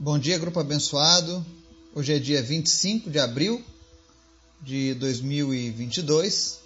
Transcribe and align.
Bom 0.00 0.16
dia, 0.16 0.38
grupo 0.38 0.60
abençoado. 0.60 1.44
Hoje 1.92 2.14
é 2.14 2.20
dia 2.20 2.40
25 2.40 3.10
de 3.10 3.18
abril 3.18 3.60
de 4.62 4.94
2022. 4.94 6.60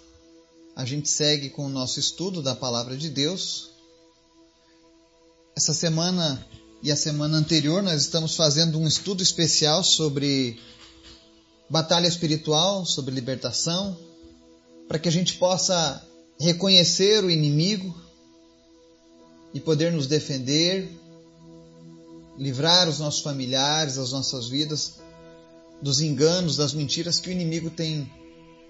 A 0.75 0.85
gente 0.85 1.09
segue 1.09 1.49
com 1.49 1.65
o 1.65 1.69
nosso 1.69 1.99
estudo 1.99 2.43
da 2.43 2.53
palavra 2.53 2.95
de 2.95 3.09
Deus. 3.09 3.71
Essa 5.55 5.73
semana 5.73 6.45
e 6.83 6.91
a 6.91 6.95
semana 6.95 7.35
anterior 7.35 7.81
nós 7.81 8.01
estamos 8.01 8.35
fazendo 8.35 8.77
um 8.77 8.87
estudo 8.87 9.23
especial 9.23 9.83
sobre 9.83 10.59
batalha 11.67 12.07
espiritual, 12.07 12.85
sobre 12.85 13.15
libertação, 13.15 13.97
para 14.87 14.99
que 14.99 15.09
a 15.09 15.11
gente 15.11 15.39
possa 15.39 16.07
reconhecer 16.39 17.23
o 17.23 17.31
inimigo 17.31 17.99
e 19.55 19.59
poder 19.59 19.91
nos 19.91 20.05
defender, 20.05 20.87
livrar 22.37 22.89
os 22.89 22.99
nossos 22.99 23.21
familiares, 23.21 23.97
as 23.97 24.11
nossas 24.11 24.47
vidas 24.47 24.95
dos 25.81 26.01
enganos, 26.01 26.55
das 26.57 26.73
mentiras 26.73 27.19
que 27.19 27.29
o 27.29 27.31
inimigo 27.31 27.69
tem 27.69 28.11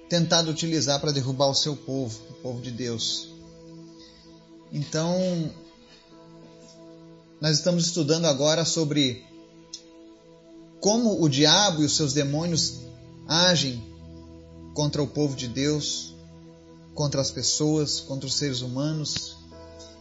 tentado 0.09 0.51
utilizar 0.51 0.99
para 0.99 1.11
derrubar 1.11 1.47
o 1.47 1.55
seu 1.55 1.75
povo, 1.75 2.19
o 2.29 2.33
povo 2.41 2.61
de 2.61 2.71
Deus. 2.71 3.29
Então, 4.71 5.51
nós 7.39 7.57
estamos 7.57 7.85
estudando 7.85 8.25
agora 8.25 8.65
sobre 8.65 9.23
como 10.79 11.21
o 11.21 11.29
diabo 11.29 11.81
e 11.81 11.85
os 11.85 11.95
seus 11.95 12.13
demônios 12.13 12.79
agem 13.27 13.81
contra 14.73 15.01
o 15.01 15.07
povo 15.07 15.35
de 15.35 15.47
Deus, 15.47 16.13
contra 16.93 17.21
as 17.21 17.31
pessoas, 17.31 17.99
contra 17.99 18.27
os 18.27 18.35
seres 18.35 18.61
humanos 18.61 19.37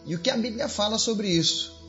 e 0.05 0.15
o 0.15 0.19
que 0.19 0.29
a 0.29 0.37
Bíblia 0.37 0.67
fala 0.67 0.97
sobre 0.97 1.29
isso. 1.29 1.82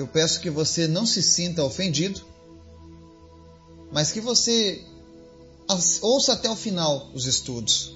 Eu 0.00 0.06
peço 0.06 0.40
que 0.40 0.48
você 0.48 0.88
não 0.88 1.04
se 1.04 1.22
sinta 1.22 1.62
ofendido, 1.62 2.22
mas 3.92 4.10
que 4.10 4.18
você 4.18 4.82
ouça 6.00 6.32
até 6.32 6.48
o 6.48 6.56
final 6.56 7.10
os 7.12 7.26
estudos 7.26 7.92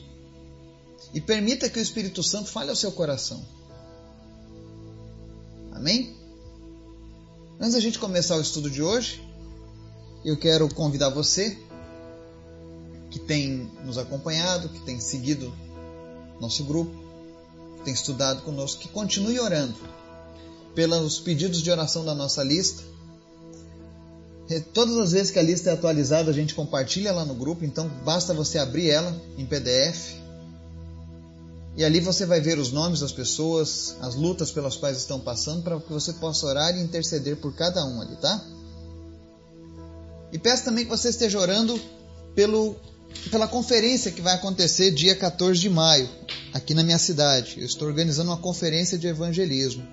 e 1.15 1.21
permita 1.21 1.71
que 1.71 1.79
o 1.79 1.83
Espírito 1.83 2.23
Santo 2.23 2.51
fale 2.51 2.69
ao 2.69 2.77
seu 2.77 2.93
coração. 2.93 3.43
Amém? 5.73 6.15
Antes 7.59 7.73
da 7.73 7.81
gente 7.81 7.99
começar 7.99 8.37
o 8.37 8.43
estudo 8.43 8.69
de 8.69 8.83
hoje, 8.83 9.27
eu 10.27 10.37
quero 10.37 10.69
convidar 10.75 11.09
você 11.09 11.59
que 13.11 13.19
tem 13.19 13.73
nos 13.83 13.97
acompanhado, 13.97 14.69
que 14.69 14.81
tem 14.81 15.01
seguido 15.01 15.57
nosso 16.39 16.65
grupo, 16.65 16.95
que 17.79 17.85
tem 17.85 17.95
estudado 17.95 18.43
conosco, 18.43 18.83
que 18.83 18.89
continue 18.89 19.41
orando 19.41 20.04
pelos 20.75 21.19
pedidos 21.21 21.63
de 21.63 21.71
oração 21.71 22.05
da 22.05 22.15
nossa 22.15 22.43
lista. 22.43 22.83
Todas 24.73 24.97
as 24.99 25.13
vezes 25.13 25.31
que 25.31 25.39
a 25.39 25.43
lista 25.43 25.71
é 25.71 25.73
atualizada, 25.73 26.31
a 26.31 26.35
gente 26.35 26.55
compartilha 26.55 27.13
lá 27.13 27.25
no 27.25 27.35
grupo, 27.35 27.65
então 27.65 27.89
basta 28.05 28.35
você 28.35 28.59
abrir 28.59 28.91
ela 28.91 29.15
em 29.39 29.47
PDF. 29.47 30.15
E 31.77 31.85
ali 31.85 31.99
você 31.99 32.25
vai 32.25 32.41
ver 32.41 32.59
os 32.59 32.71
nomes 32.71 33.01
das 33.01 33.11
pessoas, 33.11 33.97
as 34.01 34.15
lutas 34.15 34.51
pelas 34.51 34.77
quais 34.77 34.99
estão 34.99 35.19
passando, 35.19 35.63
para 35.63 35.81
que 35.81 35.93
você 35.93 36.13
possa 36.13 36.47
orar 36.47 36.77
e 36.77 36.81
interceder 36.81 37.37
por 37.37 37.55
cada 37.55 37.85
um 37.85 38.01
ali, 38.01 38.17
tá? 38.17 38.45
E 40.33 40.39
peço 40.39 40.65
também 40.65 40.85
que 40.85 40.91
você 40.91 41.09
esteja 41.09 41.39
orando 41.39 41.81
pelo, 42.35 42.77
pela 43.31 43.49
conferência 43.49 44.13
que 44.13 44.21
vai 44.21 44.35
acontecer 44.35 44.91
dia 44.91 45.17
14 45.17 45.61
de 45.61 45.71
maio, 45.71 46.09
aqui 46.53 46.75
na 46.75 46.83
minha 46.83 46.99
cidade. 46.99 47.57
Eu 47.59 47.67
estou 47.67 47.89
organizando 47.89 48.31
uma 48.31 48.37
conferência 48.37 48.99
de 48.99 49.07
evangelismo. 49.07 49.85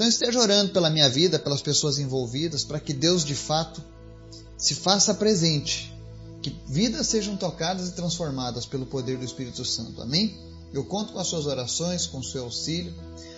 Então 0.00 0.08
esteja 0.08 0.40
orando 0.40 0.72
pela 0.72 0.88
minha 0.88 1.10
vida, 1.10 1.38
pelas 1.38 1.60
pessoas 1.60 1.98
envolvidas, 1.98 2.64
para 2.64 2.80
que 2.80 2.94
Deus 2.94 3.22
de 3.22 3.34
fato 3.34 3.84
se 4.56 4.74
faça 4.74 5.12
presente, 5.12 5.94
que 6.40 6.56
vidas 6.66 7.06
sejam 7.06 7.36
tocadas 7.36 7.86
e 7.90 7.92
transformadas 7.92 8.64
pelo 8.64 8.86
poder 8.86 9.18
do 9.18 9.26
Espírito 9.26 9.62
Santo. 9.62 10.00
Amém? 10.00 10.40
Eu 10.72 10.86
conto 10.86 11.12
com 11.12 11.18
as 11.18 11.26
suas 11.26 11.44
orações, 11.44 12.06
com 12.06 12.20
o 12.20 12.24
seu 12.24 12.44
auxílio. 12.44 12.94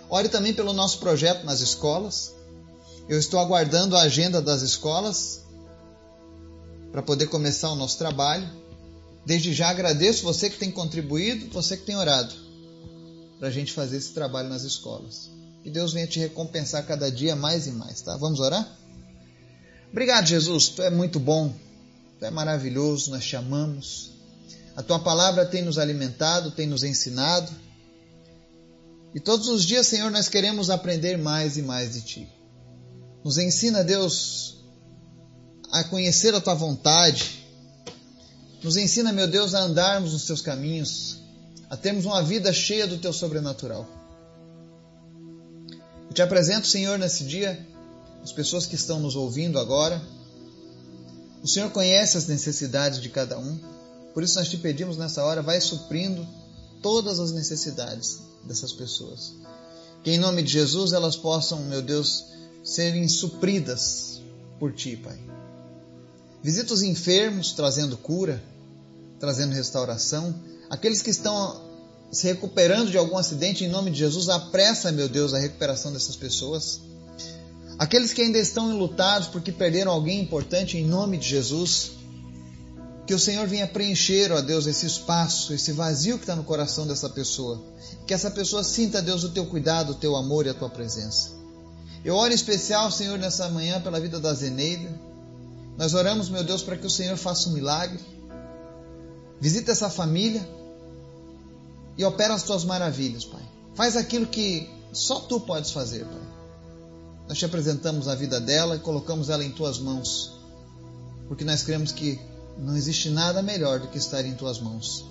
Ore 0.09 0.29
também 0.29 0.55
pelo 0.55 0.73
nosso 0.73 1.01
projeto 1.01 1.45
nas 1.45 1.59
escolas. 1.59 2.33
Eu 3.09 3.19
estou 3.19 3.41
aguardando 3.41 3.97
a 3.97 4.03
agenda 4.03 4.41
das 4.41 4.63
escolas 4.63 5.43
para 6.93 7.03
poder 7.03 7.27
começar 7.27 7.73
o 7.73 7.75
nosso 7.75 7.99
trabalho. 7.99 8.49
Desde 9.27 9.53
já 9.53 9.69
agradeço 9.69 10.23
você 10.23 10.49
que 10.49 10.59
tem 10.59 10.71
contribuído, 10.71 11.53
você 11.53 11.77
que 11.77 11.83
tem 11.83 11.97
orado 11.97 12.33
para 13.41 13.49
a 13.49 13.51
gente 13.51 13.73
fazer 13.73 13.97
esse 13.97 14.13
trabalho 14.13 14.49
nas 14.49 14.63
escolas. 14.63 15.42
Que 15.63 15.71
Deus 15.71 15.93
venha 15.93 16.07
te 16.07 16.19
recompensar 16.19 16.85
cada 16.85 17.11
dia 17.11 17.37
mais 17.37 17.67
e 17.67 17.71
mais, 17.71 18.01
tá? 18.01 18.17
Vamos 18.17 18.41
orar? 18.41 18.69
Obrigado, 19.91 20.27
Jesus. 20.27 20.69
Tu 20.71 20.83
é 20.83 20.91
muito 20.91 21.21
bom. 21.21 21.55
Tu 22.19 22.25
é 22.25 22.31
maravilhoso. 22.31 23.11
Nós 23.11 23.25
te 23.25 23.37
amamos. 23.37 24.11
A 24.75 24.83
tua 24.83 24.99
palavra 24.99 25.47
tem 25.47 25.63
nos 25.63 25.79
alimentado, 25.79 26.51
tem 26.51 26.67
nos 26.67 26.83
ensinado. 26.83 27.53
E 29.15 29.21
todos 29.21 29.49
os 29.49 29.65
dias, 29.65 29.87
Senhor, 29.87 30.11
nós 30.11 30.29
queremos 30.29 30.71
aprender 30.71 31.19
mais 31.19 31.57
e 31.57 31.63
mais 31.63 31.93
de 31.93 32.01
ti. 32.01 32.29
Nos 33.23 33.39
ensina, 33.39 33.85
Deus, 33.85 34.57
a 35.71 35.85
conhecer 35.85 36.35
a 36.35 36.41
tua 36.41 36.55
vontade. 36.55 37.45
Nos 38.63 38.77
ensina, 38.77 39.13
meu 39.13 39.29
Deus, 39.29 39.55
a 39.55 39.61
andarmos 39.61 40.13
nos 40.13 40.25
teus 40.25 40.41
caminhos, 40.41 41.19
a 41.69 41.77
termos 41.77 42.05
uma 42.05 42.23
vida 42.23 42.53
cheia 42.53 42.87
do 42.87 42.99
teu 42.99 43.13
sobrenatural. 43.13 44.02
Eu 46.13 46.15
te 46.15 46.21
apresento, 46.21 46.67
Senhor, 46.67 46.99
nesse 46.99 47.25
dia, 47.25 47.67
as 48.23 48.31
pessoas 48.31 48.67
que 48.67 48.75
estão 48.75 49.01
nos 49.01 49.17
ouvindo 49.17 49.59
agora. 49.59 49.99
O 51.43 51.49
Senhor 51.49 51.71
conhece 51.71 52.19
as 52.19 52.27
necessidades 52.27 53.01
de 53.01 53.09
cada 53.09 53.39
um, 53.39 53.59
por 54.13 54.23
isso 54.23 54.39
nós 54.39 54.51
te 54.51 54.59
pedimos 54.59 54.99
nessa 54.99 55.25
hora, 55.25 55.41
vai 55.41 55.59
suprindo 55.59 56.29
todas 56.83 57.19
as 57.19 57.33
necessidades 57.33 58.19
dessas 58.45 58.75
pessoas. 58.75 59.33
Que 60.05 60.11
em 60.11 60.19
nome 60.19 60.43
de 60.43 60.53
Jesus 60.53 60.93
elas 60.93 61.17
possam, 61.17 61.61
meu 61.61 61.81
Deus, 61.81 62.27
serem 62.63 63.09
supridas 63.09 64.21
por 64.59 64.71
ti, 64.75 64.99
Pai. 64.99 65.19
Visita 66.43 66.75
os 66.75 66.83
enfermos, 66.83 67.53
trazendo 67.53 67.97
cura, 67.97 68.45
trazendo 69.19 69.55
restauração. 69.55 70.35
Aqueles 70.69 71.01
que 71.01 71.09
estão 71.09 71.72
se 72.13 72.27
recuperando 72.27 72.91
de 72.91 72.99
algum 72.99 73.17
acidente, 73.17 73.65
em 73.65 73.69
nome 73.69 73.91
de 73.91 73.99
Jesus, 73.99 74.29
apressa, 74.29 74.93
meu 74.93 75.09
Deus, 75.09 75.33
a 75.33 75.39
recuperação 75.39 75.91
dessas 75.91 76.15
pessoas. 76.15 76.83
Aqueles 77.79 78.13
que 78.13 78.21
ainda 78.21 78.39
estão 78.39 78.71
enlutados 78.71 79.29
porque 79.29 79.51
perderam 79.51 79.91
alguém 79.91 80.21
importante, 80.21 80.77
em 80.77 80.85
nome 80.85 81.17
de 81.17 81.27
Jesus, 81.27 81.93
que 83.07 83.15
o 83.15 83.19
Senhor 83.19 83.49
venha 83.49 83.67
preencher, 83.67 84.31
ó 84.31 84.43
Deus, 84.43 84.67
esse 84.67 84.85
espaço, 84.85 85.55
esse 85.55 85.73
vazio 85.73 86.19
que 86.19 86.25
está 86.25 86.37
no 86.37 86.45
coração 86.45 86.87
dessa 86.87 87.09
pessoa. 87.09 87.63
Que 88.07 88.13
essa 88.13 88.31
pessoa 88.31 88.63
sinta, 88.63 89.01
Deus, 89.01 89.25
o 89.25 89.31
teu 89.31 89.47
cuidado, 89.47 89.93
o 89.93 89.95
teu 89.95 90.15
amor 90.15 90.45
e 90.45 90.51
a 90.51 90.55
tua 90.55 90.69
presença. 90.69 91.31
Eu 92.05 92.15
oro 92.15 92.31
em 92.31 92.37
especial, 92.37 92.91
Senhor, 92.91 93.19
nessa 93.19 93.49
manhã 93.49 93.81
pela 93.81 93.99
vida 93.99 94.21
da 94.21 94.35
Zeneida. 94.35 94.91
Nós 95.79 95.95
oramos, 95.95 96.29
meu 96.29 96.45
Deus, 96.45 96.63
para 96.63 96.77
que 96.77 96.87
o 96.87 96.91
Senhor 96.91 97.17
faça 97.17 97.49
um 97.49 97.53
milagre. 97.53 97.99
Visita 99.41 99.73
essa 99.73 99.89
família 99.89 100.47
e 101.97 102.05
opera 102.05 102.35
as 102.35 102.43
tuas 102.43 102.65
maravilhas, 102.65 103.25
Pai. 103.25 103.43
Faz 103.75 103.97
aquilo 103.97 104.27
que 104.27 104.69
só 104.93 105.21
tu 105.21 105.41
podes 105.41 105.71
fazer, 105.71 106.05
Pai. 106.05 106.33
Nós 107.29 107.39
te 107.39 107.45
apresentamos 107.45 108.09
a 108.09 108.15
vida 108.15 108.41
dela 108.41 108.77
e 108.77 108.81
colocamos 108.81 109.31
ela 109.31 109.45
em 109.45 109.51
tuas 109.51 109.79
mãos, 109.79 110.33
porque 111.29 111.45
nós 111.45 111.63
cremos 111.63 111.93
que 111.93 112.21
não 112.59 112.77
existe 112.77 113.09
nada 113.09 113.43
melhor 113.43 113.81
do 113.81 113.89
que 113.89 113.99
estar 113.99 114.25
em 114.25 114.35
tuas 114.35 114.61
mãos. 114.61 115.05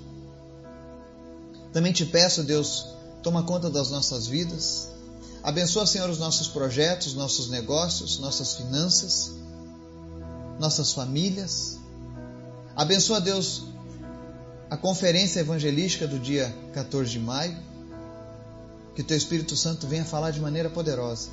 Também 1.74 1.94
te 1.94 2.06
peço, 2.06 2.44
Deus, 2.44 2.86
toma 3.24 3.44
conta 3.44 3.70
das 3.70 3.90
nossas 3.90 4.28
vidas. 4.28 4.90
Abençoa, 5.42 5.88
Senhor, 5.88 6.10
os 6.10 6.20
nossos 6.20 6.48
projetos, 6.48 7.14
nossos 7.14 7.50
negócios, 7.50 8.20
nossas 8.20 8.56
finanças, 8.56 9.32
nossas 10.60 10.94
famílias. 10.94 11.80
Abençoa, 12.76 13.20
Deus, 13.20 13.64
a 14.72 14.78
conferência 14.78 15.42
evangelística 15.42 16.08
do 16.08 16.18
dia 16.18 16.56
14 16.74 17.12
de 17.12 17.20
maio. 17.20 17.58
Que 18.96 19.04
Teu 19.04 19.18
Espírito 19.18 19.56
Santo 19.58 19.86
venha 19.86 20.06
falar 20.06 20.32
de 20.32 20.40
maneira 20.40 20.70
poderosa 20.70 21.30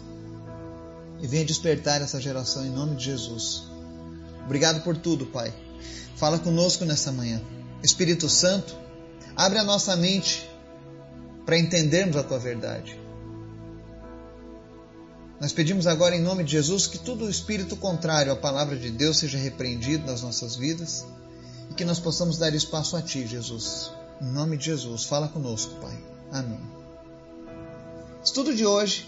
e 1.20 1.26
venha 1.26 1.44
despertar 1.44 2.02
essa 2.02 2.20
geração 2.20 2.67
em 2.67 2.70
nome 2.70 2.96
de 2.96 3.05
Jesus. 3.05 3.62
Obrigado 4.44 4.82
por 4.82 4.96
tudo, 4.96 5.26
Pai. 5.26 5.52
Fala 6.17 6.38
conosco 6.40 6.85
nessa 6.85 7.12
manhã. 7.12 7.40
Espírito 7.82 8.29
Santo, 8.29 8.76
abre 9.37 9.58
a 9.58 9.64
nossa 9.64 9.94
mente 9.94 10.49
para 11.46 11.58
entendermos 11.58 12.17
a 12.17 12.25
Tua 12.25 12.38
verdade. 12.40 12.99
Nós 15.40 15.52
pedimos 15.52 15.87
agora 15.87 16.17
em 16.17 16.20
nome 16.20 16.43
de 16.43 16.52
Jesus 16.52 16.88
que 16.88 16.99
todo 16.99 17.31
espírito 17.31 17.76
contrário 17.76 18.32
à 18.32 18.37
palavra 18.37 18.76
de 18.76 18.90
Deus 18.90 19.19
seja 19.19 19.38
repreendido 19.38 20.06
nas 20.06 20.23
nossas 20.23 20.56
vidas 20.56 21.05
que 21.78 21.84
nós 21.84 22.00
possamos 22.00 22.36
dar 22.36 22.52
espaço 22.52 22.96
a 22.96 23.02
Ti, 23.02 23.25
Jesus. 23.25 23.92
Em 24.20 24.26
nome 24.26 24.56
de 24.56 24.64
Jesus, 24.64 25.04
fala 25.04 25.28
conosco, 25.28 25.76
Pai. 25.80 25.96
Amém. 26.32 26.58
Estudo 28.22 28.52
de 28.52 28.66
hoje. 28.66 29.06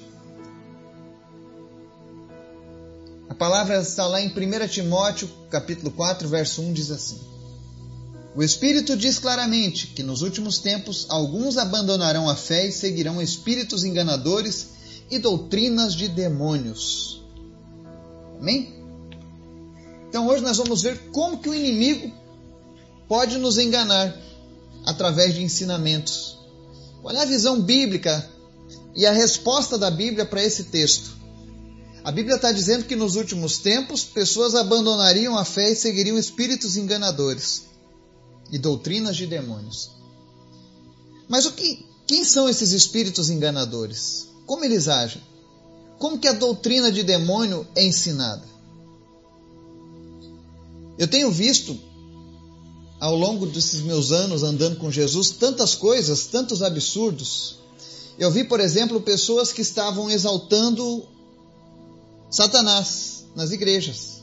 A 3.28 3.34
palavra 3.34 3.81
está 3.81 4.06
lá 4.06 4.20
em 4.20 4.28
1 4.28 4.69
Timóteo, 4.69 5.28
capítulo 5.50 5.90
4, 5.90 6.28
verso 6.28 6.62
1, 6.62 6.72
diz 6.72 6.93
assim: 6.93 7.19
O 8.37 8.43
Espírito 8.43 8.96
diz 8.96 9.19
claramente 9.19 9.88
que 9.88 10.05
nos 10.05 10.22
últimos 10.22 10.58
tempos 10.58 11.06
alguns 11.08 11.58
abandonarão 11.58 12.31
a 12.31 12.37
fé 12.37 12.69
e 12.69 12.72
seguirão 12.72 13.20
espíritos 13.20 13.82
enganadores 13.82 14.69
e 15.11 15.19
doutrinas 15.19 15.93
de 15.93 16.06
demônios. 16.06 17.20
Amém? 18.38 18.76
Então 20.08 20.28
hoje 20.28 20.44
nós 20.44 20.56
vamos 20.56 20.82
ver 20.82 21.11
como 21.11 21.38
que 21.38 21.49
o 21.49 21.55
inimigo 21.55 22.19
pode 23.11 23.39
nos 23.39 23.59
enganar 23.59 24.17
através 24.87 25.35
de 25.35 25.43
ensinamentos. 25.43 26.39
Qual 27.03 27.12
é 27.12 27.21
a 27.21 27.25
visão 27.25 27.61
bíblica 27.61 28.31
e 28.95 29.05
a 29.05 29.11
resposta 29.11 29.77
da 29.77 29.91
Bíblia 29.91 30.25
para 30.25 30.45
esse 30.45 30.62
texto? 30.65 31.11
A 32.05 32.12
Bíblia 32.12 32.37
está 32.37 32.53
dizendo 32.53 32.85
que 32.85 32.95
nos 32.95 33.17
últimos 33.17 33.59
tempos 33.59 34.05
pessoas 34.05 34.55
abandonariam 34.55 35.37
a 35.37 35.45
fé 35.45 35.73
e 35.73 35.75
seguiriam 35.75 36.17
espíritos 36.17 36.77
enganadores 36.77 37.65
e 38.53 38.59
doutrinas 38.59 39.17
de 39.17 39.27
demônios. 39.27 39.91
Mas 41.29 41.47
o 41.47 41.53
que, 41.53 41.85
quem 42.06 42.23
são 42.23 42.49
esses 42.49 42.71
espíritos 42.71 43.29
enganadores? 43.29 44.29
Como 44.47 44.65
eles 44.65 44.87
agem? 44.87 45.21
Como 45.99 46.17
que 46.17 46.29
a 46.29 46.33
doutrina 46.33 46.93
de 46.93 47.03
demônio 47.03 47.67
é 47.75 47.85
ensinada? 47.85 48.45
Eu 50.97 51.09
tenho 51.09 51.29
visto 51.33 51.90
ao 53.00 53.17
longo 53.17 53.47
desses 53.47 53.81
meus 53.81 54.12
anos 54.12 54.43
andando 54.43 54.76
com 54.76 54.91
Jesus 54.91 55.31
tantas 55.31 55.75
coisas, 55.75 56.26
tantos 56.26 56.62
absurdos. 56.62 57.56
Eu 58.19 58.31
vi, 58.31 58.44
por 58.44 58.61
exemplo, 58.61 59.00
pessoas 59.00 59.50
que 59.50 59.62
estavam 59.62 60.11
exaltando 60.11 61.08
Satanás 62.31 63.25
nas 63.35 63.50
igrejas. 63.50 64.20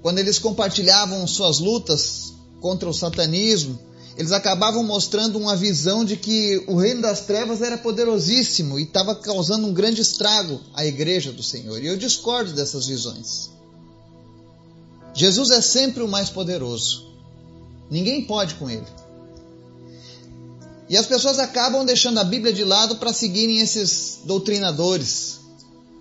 Quando 0.00 0.20
eles 0.20 0.38
compartilhavam 0.38 1.26
suas 1.26 1.58
lutas 1.58 2.32
contra 2.60 2.88
o 2.88 2.94
satanismo, 2.94 3.76
eles 4.16 4.30
acabavam 4.30 4.84
mostrando 4.84 5.36
uma 5.36 5.56
visão 5.56 6.04
de 6.04 6.16
que 6.16 6.64
o 6.68 6.76
reino 6.76 7.02
das 7.02 7.22
trevas 7.22 7.60
era 7.60 7.76
poderosíssimo 7.76 8.78
e 8.78 8.84
estava 8.84 9.16
causando 9.16 9.66
um 9.66 9.74
grande 9.74 10.00
estrago 10.00 10.60
à 10.72 10.86
igreja 10.86 11.32
do 11.32 11.42
Senhor. 11.42 11.82
E 11.82 11.86
eu 11.88 11.96
discordo 11.96 12.52
dessas 12.52 12.86
visões. 12.86 13.55
Jesus 15.16 15.50
é 15.50 15.60
sempre 15.60 16.02
o 16.02 16.08
mais 16.08 16.30
poderoso. 16.30 17.06
Ninguém 17.90 18.24
pode 18.24 18.54
com 18.56 18.68
ele. 18.70 18.86
E 20.88 20.96
as 20.96 21.06
pessoas 21.06 21.38
acabam 21.38 21.84
deixando 21.84 22.20
a 22.20 22.24
Bíblia 22.24 22.52
de 22.52 22.62
lado 22.62 22.96
para 22.96 23.12
seguirem 23.12 23.58
esses 23.58 24.20
doutrinadores 24.24 25.40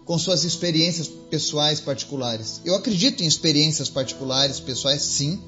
com 0.06 0.20
suas 0.20 0.44
experiências 0.44 1.08
pessoais 1.08 1.80
particulares. 1.80 2.62
Eu 2.64 2.76
acredito 2.76 3.24
em 3.24 3.28
experiências 3.28 3.90
particulares, 3.90 4.60
pessoais, 4.60 5.02
sim, 5.02 5.42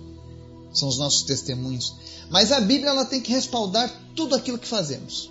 são 0.74 0.88
os 0.88 0.98
nossos 0.98 1.22
testemunhos. 1.24 1.94
Mas 2.30 2.52
a 2.52 2.60
Bíblia 2.60 2.90
ela 2.90 3.06
tem 3.06 3.22
que 3.22 3.32
respaldar 3.32 3.94
tudo 4.16 4.34
aquilo 4.34 4.58
que 4.58 4.68
fazemos. 4.68 5.30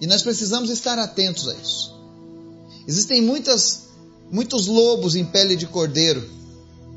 E 0.00 0.06
nós 0.06 0.22
precisamos 0.22 0.68
estar 0.68 0.98
atentos 0.98 1.48
a 1.48 1.54
isso. 1.54 1.94
Existem 2.86 3.22
muitas, 3.22 3.83
muitos 4.34 4.66
lobos 4.66 5.14
em 5.14 5.24
pele 5.24 5.54
de 5.54 5.64
cordeiro 5.64 6.28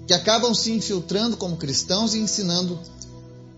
que 0.08 0.14
acabam 0.14 0.56
se 0.56 0.72
infiltrando 0.72 1.38
como 1.38 1.56
cristãos 1.56 2.16
e 2.16 2.18
ensinando 2.18 2.80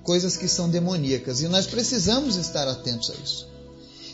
coisas 0.03 0.35
que 0.35 0.49
são 0.49 0.69
demoníacas. 0.69 1.39
E 1.39 1.47
nós 1.47 1.65
precisamos 1.65 2.35
estar 2.35 2.67
atentos 2.67 3.09
a 3.09 3.13
isso. 3.23 3.47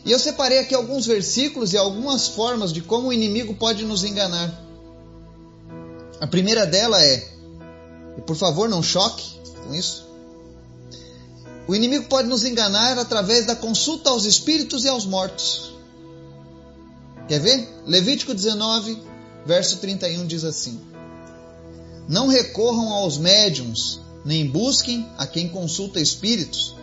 E 0.06 0.12
eu 0.12 0.20
separei 0.20 0.60
aqui 0.60 0.76
alguns 0.76 1.08
versículos 1.08 1.74
e 1.74 1.78
algumas 1.78 2.28
formas 2.28 2.72
de 2.72 2.82
como 2.82 3.08
o 3.08 3.14
inimigo 3.14 3.56
pode 3.56 3.84
nos 3.86 4.04
enganar. 4.04 4.64
A 6.22 6.28
primeira 6.28 6.68
dela 6.68 7.04
é, 7.04 7.28
e 8.20 8.22
por 8.22 8.36
favor 8.36 8.70
não 8.70 8.84
choque 8.84 9.26
com 9.66 9.74
isso, 9.74 10.06
o 11.68 11.74
inimigo 11.74 12.06
pode 12.06 12.28
nos 12.28 12.46
enganar 12.46 13.00
através 13.00 13.48
da 13.48 13.56
consulta 13.56 14.12
aos 14.12 14.26
espíritos 14.26 14.84
e 14.84 14.88
aos 14.88 15.08
mortos. 15.08 15.74
Quer 17.28 17.40
ver? 17.40 17.68
Levítico 17.88 18.32
19, 18.36 19.15
verso 19.46 19.78
31 19.78 20.26
diz 20.26 20.44
assim: 20.44 20.80
Não 22.08 22.28
recorram 22.28 22.90
aos 22.90 23.18
médiums, 23.18 24.00
nem 24.24 24.48
busquem 24.50 25.08
a 25.18 25.28
quem 25.28 25.48
consulta 25.48 26.00
espíritos, 26.00 26.76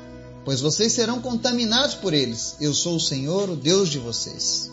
pois 0.44 0.60
vocês 0.60 0.92
serão 0.92 1.20
contaminados 1.20 1.94
por 1.94 2.14
eles. 2.14 2.56
Eu 2.60 2.72
sou 2.72 2.96
o 2.96 3.00
Senhor, 3.00 3.50
o 3.50 3.56
Deus 3.56 3.88
de 3.88 3.98
vocês. 3.98 4.70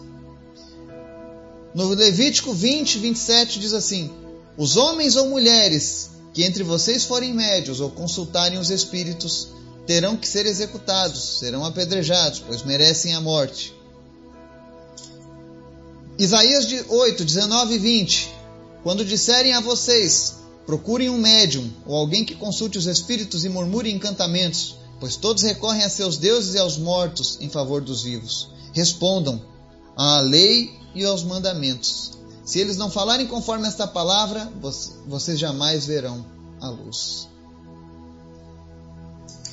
No 1.74 1.90
Levítico 1.90 2.54
20, 2.54 3.00
27 3.00 3.60
diz 3.60 3.74
assim: 3.74 4.12
Os 4.58 4.78
homens 4.78 5.16
ou 5.16 5.28
mulheres 5.30 6.10
que 6.34 6.44
entre 6.44 6.64
vocês 6.64 7.04
forem 7.04 7.34
médios 7.34 7.80
ou 7.80 7.90
consultarem 7.90 8.60
os 8.60 8.70
espíritos 8.70 9.50
terão 9.86 10.16
que 10.16 10.28
ser 10.28 10.46
executados, 10.46 11.40
serão 11.40 11.66
apedrejados, 11.66 12.40
pois 12.46 12.62
merecem 12.62 13.16
a 13.16 13.22
morte. 13.22 13.74
Isaías 16.20 16.68
8, 16.90 17.24
19 17.24 17.76
e 17.76 17.78
20: 17.78 18.36
Quando 18.84 19.06
disserem 19.06 19.54
a 19.54 19.62
vocês, 19.62 20.36
procurem 20.66 21.10
um 21.10 21.18
médium 21.18 21.72
ou 21.86 21.96
alguém 21.96 22.26
que 22.26 22.36
consulte 22.36 22.78
os 22.78 22.88
espíritos 22.88 23.46
e 23.46 23.50
murmure 23.50 23.90
encantamentos, 23.90 24.76
pois 25.00 25.16
todos 25.16 25.44
recorrem 25.44 25.82
a 25.86 25.90
seus 25.90 26.18
deuses 26.18 26.56
e 26.56 26.58
aos 26.60 26.78
mortos 26.78 27.38
em 27.40 27.50
favor 27.50 27.80
dos 27.80 28.04
vivos. 28.04 28.50
Respondam 28.74 29.42
à 29.96 30.20
lei 30.20 30.78
e 30.94 31.06
aos 31.06 31.24
mandamentos. 31.24 32.12
Se 32.44 32.60
eles 32.60 32.76
não 32.76 32.92
falarem 32.92 33.26
conforme 33.26 33.66
esta 33.66 33.88
palavra, 33.88 34.52
vocês 35.08 35.40
jamais 35.40 35.86
verão 35.86 36.26
a 36.60 36.68
luz. 36.68 37.30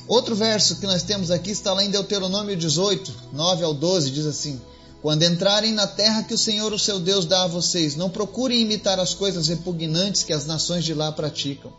Outro 0.08 0.34
verso 0.34 0.80
que 0.80 0.86
nós 0.86 1.04
temos 1.04 1.30
aqui 1.30 1.52
está 1.52 1.72
lá 1.72 1.84
em 1.84 1.90
Deuteronômio 1.90 2.56
18, 2.56 3.14
9 3.32 3.62
ao 3.62 3.72
12, 3.72 4.10
diz 4.10 4.26
assim: 4.26 4.60
Quando 5.06 5.22
entrarem 5.22 5.70
na 5.70 5.86
terra 5.86 6.24
que 6.24 6.34
o 6.34 6.38
Senhor, 6.38 6.72
o 6.72 6.78
seu 6.80 6.98
Deus, 6.98 7.26
dá 7.26 7.44
a 7.44 7.46
vocês, 7.46 7.94
não 7.94 8.10
procurem 8.10 8.62
imitar 8.62 8.98
as 8.98 9.14
coisas 9.14 9.46
repugnantes 9.46 10.24
que 10.24 10.32
as 10.32 10.46
nações 10.46 10.84
de 10.84 10.92
lá 10.94 11.12
praticam. 11.12 11.72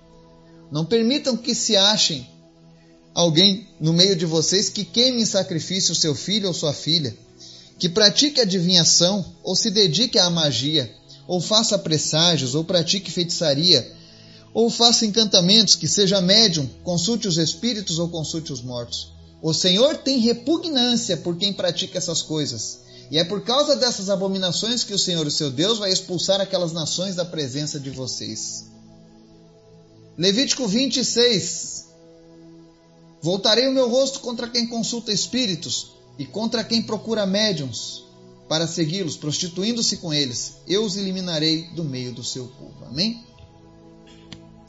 Não 0.72 0.86
permitam 0.86 1.36
que 1.36 1.54
se 1.54 1.76
achem 1.76 2.26
alguém 3.14 3.68
no 3.82 3.92
meio 3.92 4.16
de 4.16 4.26
vocês 4.26 4.70
que 4.70 4.86
queime 4.86 5.24
em 5.24 5.26
sacrifício 5.26 5.94
seu 5.94 6.16
filho 6.16 6.48
ou 6.48 6.54
sua 6.54 6.72
filha, 6.72 7.18
que 7.78 7.90
pratique 7.90 8.40
adivinhação, 8.40 9.26
ou 9.44 9.58
se 9.58 9.70
dedique 9.72 10.18
à 10.18 10.30
magia, 10.30 10.90
ou 11.28 11.42
faça 11.42 11.78
presságios, 11.78 12.56
ou 12.56 12.64
pratique 12.64 13.12
feitiçaria, 13.12 13.94
ou 14.54 14.70
faça 14.70 15.06
encantamentos, 15.06 15.76
que 15.76 15.90
seja 15.90 16.22
médium, 16.22 16.66
consulte 16.82 17.28
os 17.28 17.38
espíritos 17.38 18.00
ou 18.00 18.08
consulte 18.08 18.54
os 18.54 18.62
mortos. 18.62 19.12
O 19.42 19.54
Senhor 19.54 19.98
tem 19.98 20.18
repugnância 20.18 21.18
por 21.18 21.36
quem 21.36 21.52
pratica 21.52 21.98
essas 21.98 22.22
coisas. 22.22 22.88
E 23.10 23.18
é 23.18 23.24
por 23.24 23.44
causa 23.44 23.76
dessas 23.76 24.10
abominações 24.10 24.84
que 24.84 24.94
o 24.94 25.00
Senhor, 25.00 25.26
o 25.26 25.32
seu 25.32 25.50
Deus, 25.50 25.80
vai 25.80 25.92
expulsar 25.92 26.42
aquelas 26.42 26.74
nações 26.74 27.16
da 27.16 27.24
presença 27.24 27.80
de 27.80 27.90
vocês. 27.90 28.66
Levítico 30.18 30.68
26, 30.68 31.78
Voltarei 33.22 33.68
o 33.68 33.74
meu 33.74 33.90
rosto 33.90 34.20
contra 34.20 34.48
quem 34.48 34.68
consulta 34.68 35.12
espíritos 35.12 35.92
e 36.18 36.26
contra 36.26 36.64
quem 36.64 36.82
procura 36.82 37.26
médiums 37.26 38.04
para 38.48 38.68
segui-los, 38.68 39.18
prostituindo-se 39.18 39.98
com 39.98 40.14
eles. 40.14 40.58
Eu 40.68 40.86
os 40.86 40.96
eliminarei 40.96 41.64
do 41.76 41.84
meio 41.84 42.14
do 42.14 42.24
seu 42.24 42.48
povo. 42.48 42.86
Amém? 42.86 43.24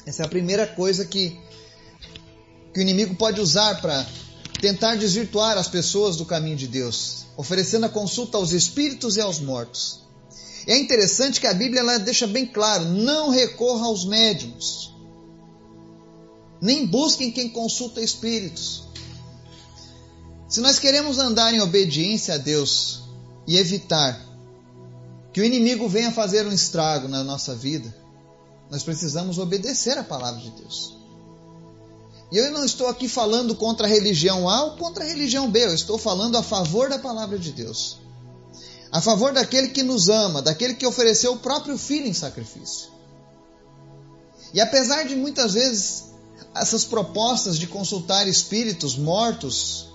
Essa 0.04 0.22
é 0.22 0.26
a 0.26 0.28
primeira 0.28 0.66
coisa 0.66 1.04
que, 1.04 1.38
que 2.72 2.80
o 2.80 2.82
inimigo 2.82 3.14
pode 3.14 3.40
usar 3.40 3.80
para 3.80 4.06
tentar 4.60 4.96
desvirtuar 4.96 5.56
as 5.56 5.68
pessoas 5.68 6.16
do 6.16 6.24
caminho 6.24 6.56
de 6.56 6.66
Deus, 6.66 7.26
oferecendo 7.36 7.86
a 7.86 7.88
consulta 7.88 8.36
aos 8.36 8.52
espíritos 8.52 9.16
e 9.16 9.20
aos 9.20 9.38
mortos. 9.38 10.00
É 10.66 10.76
interessante 10.76 11.40
que 11.40 11.46
a 11.46 11.54
Bíblia 11.54 11.80
ela 11.80 11.98
deixa 11.98 12.26
bem 12.26 12.46
claro: 12.46 12.84
não 12.84 13.30
recorra 13.30 13.86
aos 13.86 14.04
médiums 14.04 14.88
nem 16.60 16.86
busquem 16.86 17.30
quem 17.30 17.48
consulta 17.48 18.00
espíritos. 18.00 18.84
Se 20.48 20.60
nós 20.60 20.78
queremos 20.78 21.18
andar 21.18 21.52
em 21.52 21.60
obediência 21.60 22.34
a 22.34 22.38
Deus 22.38 23.02
e 23.46 23.56
evitar 23.56 24.26
que 25.32 25.40
o 25.40 25.44
inimigo 25.44 25.88
venha 25.88 26.10
fazer 26.10 26.46
um 26.46 26.52
estrago 26.52 27.06
na 27.06 27.22
nossa 27.22 27.54
vida, 27.54 27.94
nós 28.70 28.82
precisamos 28.82 29.38
obedecer 29.38 29.96
a 29.98 30.04
palavra 30.04 30.40
de 30.40 30.50
Deus. 30.50 30.97
E 32.30 32.36
eu 32.36 32.50
não 32.52 32.64
estou 32.64 32.88
aqui 32.88 33.08
falando 33.08 33.54
contra 33.54 33.86
a 33.86 33.90
religião 33.90 34.48
A 34.48 34.64
ou 34.64 34.76
contra 34.76 35.02
a 35.02 35.06
religião 35.06 35.50
B, 35.50 35.64
eu 35.64 35.74
estou 35.74 35.96
falando 35.96 36.36
a 36.36 36.42
favor 36.42 36.90
da 36.90 36.98
palavra 36.98 37.38
de 37.38 37.52
Deus. 37.52 37.98
A 38.92 39.00
favor 39.00 39.32
daquele 39.32 39.68
que 39.68 39.82
nos 39.82 40.08
ama, 40.08 40.42
daquele 40.42 40.74
que 40.74 40.86
ofereceu 40.86 41.32
o 41.32 41.38
próprio 41.38 41.78
filho 41.78 42.06
em 42.06 42.12
sacrifício. 42.12 42.90
E 44.52 44.60
apesar 44.60 45.04
de 45.04 45.14
muitas 45.14 45.54
vezes 45.54 46.04
essas 46.54 46.84
propostas 46.84 47.58
de 47.58 47.66
consultar 47.66 48.26
espíritos 48.26 48.96
mortos 48.96 49.88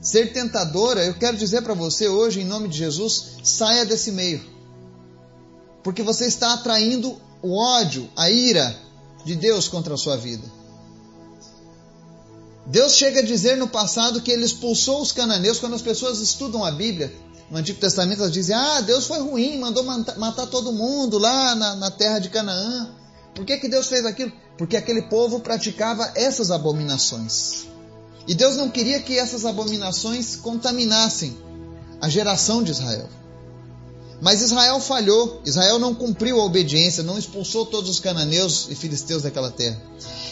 ser 0.00 0.32
tentadora, 0.32 1.04
eu 1.04 1.14
quero 1.14 1.36
dizer 1.36 1.62
para 1.62 1.74
você 1.74 2.08
hoje, 2.08 2.40
em 2.40 2.44
nome 2.44 2.68
de 2.68 2.78
Jesus, 2.78 3.36
saia 3.44 3.84
desse 3.84 4.10
meio. 4.10 4.42
Porque 5.82 6.02
você 6.02 6.26
está 6.26 6.54
atraindo 6.54 7.20
o 7.42 7.56
ódio, 7.56 8.08
a 8.16 8.30
ira 8.30 8.76
de 9.24 9.34
Deus 9.34 9.68
contra 9.68 9.94
a 9.94 9.98
sua 9.98 10.16
vida. 10.16 10.59
Deus 12.66 12.94
chega 12.94 13.20
a 13.20 13.24
dizer 13.24 13.56
no 13.56 13.68
passado 13.68 14.20
que 14.20 14.30
ele 14.30 14.44
expulsou 14.44 15.00
os 15.00 15.12
cananeus. 15.12 15.58
Quando 15.58 15.74
as 15.74 15.82
pessoas 15.82 16.20
estudam 16.20 16.64
a 16.64 16.70
Bíblia, 16.70 17.12
no 17.50 17.58
Antigo 17.58 17.80
Testamento, 17.80 18.20
elas 18.20 18.32
dizem: 18.32 18.54
Ah, 18.54 18.80
Deus 18.80 19.06
foi 19.06 19.18
ruim, 19.18 19.58
mandou 19.58 19.82
matar 19.82 20.46
todo 20.46 20.72
mundo 20.72 21.18
lá 21.18 21.54
na, 21.54 21.74
na 21.76 21.90
terra 21.90 22.18
de 22.18 22.28
Canaã. 22.28 22.90
Por 23.34 23.44
que, 23.44 23.56
que 23.56 23.68
Deus 23.68 23.86
fez 23.86 24.04
aquilo? 24.04 24.32
Porque 24.56 24.76
aquele 24.76 25.02
povo 25.02 25.40
praticava 25.40 26.12
essas 26.14 26.50
abominações. 26.50 27.66
E 28.26 28.34
Deus 28.34 28.56
não 28.56 28.70
queria 28.70 29.00
que 29.00 29.18
essas 29.18 29.44
abominações 29.44 30.36
contaminassem 30.36 31.36
a 32.00 32.08
geração 32.08 32.62
de 32.62 32.70
Israel. 32.70 33.08
Mas 34.20 34.42
Israel 34.42 34.78
falhou, 34.80 35.40
Israel 35.46 35.78
não 35.78 35.94
cumpriu 35.94 36.38
a 36.40 36.44
obediência, 36.44 37.02
não 37.02 37.18
expulsou 37.18 37.64
todos 37.64 37.88
os 37.88 38.00
cananeus 38.00 38.68
e 38.70 38.74
filisteus 38.74 39.22
daquela 39.22 39.50
terra. 39.50 39.80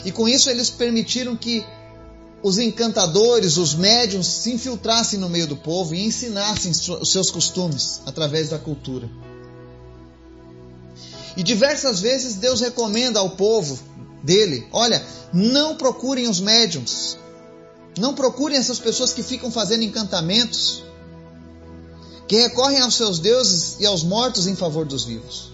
E 0.04 0.12
com 0.12 0.28
isso 0.28 0.50
eles 0.50 0.68
permitiram 0.68 1.34
que 1.34 1.64
os 2.42 2.58
encantadores, 2.58 3.56
os 3.56 3.74
médiums 3.74 4.26
se 4.26 4.52
infiltrassem 4.52 5.18
no 5.18 5.28
meio 5.28 5.46
do 5.46 5.56
povo 5.56 5.94
e 5.94 6.04
ensinassem 6.04 6.70
os 6.70 7.10
seus 7.10 7.30
costumes 7.30 8.00
através 8.06 8.48
da 8.48 8.58
cultura. 8.58 9.08
E 11.36 11.42
diversas 11.42 12.00
vezes 12.00 12.36
Deus 12.36 12.60
recomenda 12.60 13.18
ao 13.20 13.30
povo 13.30 13.78
dele: 14.22 14.66
olha, 14.72 15.04
não 15.32 15.76
procurem 15.76 16.28
os 16.28 16.40
médiums, 16.40 17.18
não 17.98 18.14
procurem 18.14 18.58
essas 18.58 18.78
pessoas 18.78 19.12
que 19.12 19.22
ficam 19.22 19.50
fazendo 19.50 19.82
encantamentos, 19.82 20.82
que 22.26 22.36
recorrem 22.36 22.80
aos 22.80 22.94
seus 22.94 23.18
deuses 23.18 23.76
e 23.80 23.86
aos 23.86 24.02
mortos 24.02 24.46
em 24.46 24.54
favor 24.54 24.84
dos 24.84 25.04
vivos. 25.04 25.50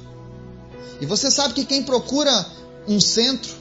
E 1.01 1.07
você 1.07 1.31
sabe 1.31 1.55
que 1.55 1.65
quem 1.65 1.83
procura 1.83 2.47
um 2.87 3.01
centro, 3.01 3.53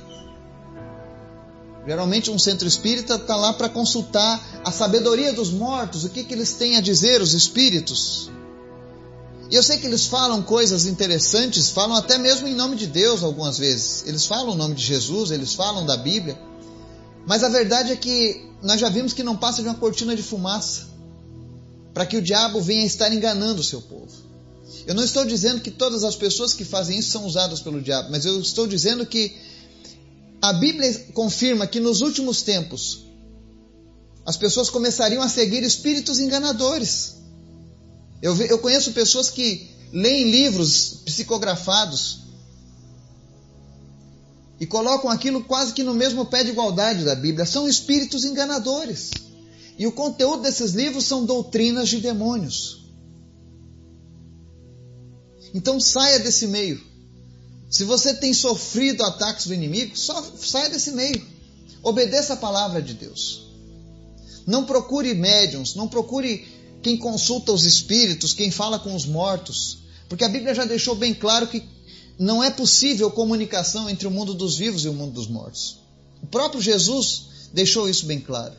geralmente 1.86 2.32
um 2.32 2.40
centro 2.40 2.68
espírita, 2.68 3.16
está 3.16 3.36
lá 3.36 3.54
para 3.54 3.70
consultar 3.70 4.62
a 4.64 4.72
sabedoria 4.72 5.34
dos 5.34 5.52
mortos, 5.52 6.04
o 6.04 6.10
que, 6.10 6.24
que 6.24 6.34
eles 6.34 6.54
têm 6.54 6.78
a 6.78 6.82
dizer, 6.82 7.22
os 7.22 7.34
espíritos. 7.34 8.32
E 9.52 9.56
eu 9.56 9.62
sei 9.62 9.78
que 9.78 9.86
eles 9.86 10.06
falam 10.06 10.42
coisas 10.42 10.86
interessantes, 10.86 11.70
falam 11.70 11.96
até 11.96 12.18
mesmo 12.18 12.48
em 12.48 12.56
nome 12.56 12.76
de 12.76 12.88
Deus 12.88 13.22
algumas 13.22 13.58
vezes. 13.58 14.04
Eles 14.08 14.26
falam 14.26 14.54
o 14.54 14.56
nome 14.56 14.74
de 14.74 14.84
Jesus, 14.84 15.32
eles 15.32 15.54
falam 15.54 15.86
da 15.86 15.98
Bíblia. 15.98 16.40
Mas 17.28 17.44
a 17.44 17.50
verdade 17.50 17.92
é 17.92 17.96
que 17.96 18.50
nós 18.62 18.80
já 18.80 18.90
vimos 18.90 19.14
que 19.14 19.24
não 19.24 19.38
passa 19.38 19.62
de 19.62 19.68
uma 19.68 19.76
cortina 19.76 20.16
de 20.16 20.24
fumaça 20.24 20.88
para 21.94 22.06
que 22.06 22.18
o 22.18 22.22
diabo 22.22 22.60
venha 22.62 22.86
estar 22.86 23.14
enganando 23.14 23.62
o 23.62 23.64
seu 23.64 23.82
povo. 23.82 24.12
Eu 24.88 24.96
não 24.96 25.04
estou 25.04 25.24
dizendo 25.24 25.62
que 25.62 25.70
todas 25.70 26.04
as 26.04 26.16
pessoas 26.16 26.54
que 26.54 26.66
fazem 26.66 26.98
isso 26.98 27.12
são 27.12 27.26
usadas 27.26 27.60
pelo 27.60 27.82
diabo, 27.82 28.10
mas 28.10 28.26
eu 28.26 28.40
estou 28.40 28.66
dizendo 28.66 29.06
que 29.06 29.36
a 30.44 30.52
Bíblia 30.52 30.94
confirma 31.14 31.66
que 31.66 31.80
nos 31.80 32.02
últimos 32.02 32.42
tempos 32.42 33.06
as 34.26 34.36
pessoas 34.36 34.70
começariam 34.70 35.24
a 35.24 35.30
seguir 35.30 35.64
espíritos 35.64 36.20
enganadores. 36.20 37.16
Eu, 38.22 38.36
eu 38.42 38.60
conheço 38.60 38.92
pessoas 38.92 39.30
que 39.30 39.72
leem 39.94 40.30
livros 40.30 41.02
psicografados 41.06 42.24
e 44.60 44.66
colocam 44.66 45.10
aquilo 45.10 45.46
quase 45.46 45.72
que 45.72 45.82
no 45.82 45.94
mesmo 45.94 46.26
pé 46.26 46.44
de 46.44 46.50
igualdade 46.50 47.06
da 47.06 47.16
Bíblia. 47.16 47.46
São 47.46 47.66
espíritos 47.66 48.26
enganadores. 48.26 49.12
E 49.80 49.88
o 49.88 49.94
conteúdo 49.94 50.42
desses 50.42 50.74
livros 50.74 51.06
são 51.06 51.24
doutrinas 51.24 51.88
de 51.88 52.02
demônios. 52.02 52.86
Então 55.54 55.80
saia 55.80 56.20
desse 56.20 56.48
meio. 56.48 56.93
Se 57.74 57.84
você 57.86 58.14
tem 58.14 58.36
sofrido 58.36 59.04
ataques 59.04 59.48
do 59.48 59.54
inimigo, 59.56 59.98
só 59.98 60.24
saia 60.40 60.70
desse 60.70 60.92
meio. 60.92 61.26
Obedeça 61.82 62.34
a 62.34 62.38
palavra 62.38 62.80
de 62.80 62.94
Deus. 62.94 63.48
Não 64.46 64.64
procure 64.64 65.12
médiums, 65.16 65.74
não 65.74 65.88
procure 65.88 66.48
quem 66.84 66.96
consulta 66.96 67.52
os 67.52 67.66
espíritos, 67.66 68.32
quem 68.32 68.52
fala 68.52 68.78
com 68.78 68.94
os 68.94 69.08
mortos. 69.08 69.80
Porque 70.08 70.24
a 70.24 70.30
Bíblia 70.30 70.54
já 70.54 70.66
deixou 70.66 70.94
bem 70.94 71.16
claro 71.16 71.48
que 71.48 71.64
não 72.20 72.44
é 72.44 72.52
possível 72.52 73.10
comunicação 73.10 73.90
entre 73.90 74.08
o 74.08 74.12
mundo 74.12 74.36
dos 74.36 74.56
vivos 74.56 74.86
e 74.86 74.90
o 74.90 74.94
mundo 74.94 75.14
dos 75.14 75.26
mortos. 75.26 75.80
O 76.22 76.28
próprio 76.28 76.62
Jesus 76.62 77.24
deixou 77.52 77.90
isso 77.90 78.06
bem 78.06 78.20
claro. 78.20 78.54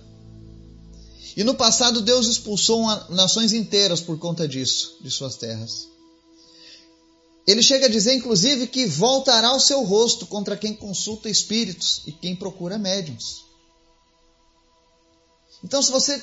E 1.36 1.44
no 1.44 1.54
passado 1.54 2.02
Deus 2.02 2.26
expulsou 2.26 2.84
nações 3.10 3.52
inteiras 3.52 4.00
por 4.00 4.18
conta 4.18 4.48
disso, 4.48 4.96
de 5.00 5.08
suas 5.08 5.36
terras. 5.36 5.93
Ele 7.46 7.62
chega 7.62 7.86
a 7.86 7.90
dizer, 7.90 8.14
inclusive, 8.14 8.66
que 8.66 8.86
voltará 8.86 9.54
o 9.54 9.60
seu 9.60 9.82
rosto 9.82 10.26
contra 10.26 10.56
quem 10.56 10.74
consulta 10.74 11.28
espíritos 11.28 12.02
e 12.06 12.12
quem 12.12 12.34
procura 12.34 12.78
médiums. 12.78 13.44
Então, 15.62 15.82
se 15.82 15.90
você 15.90 16.22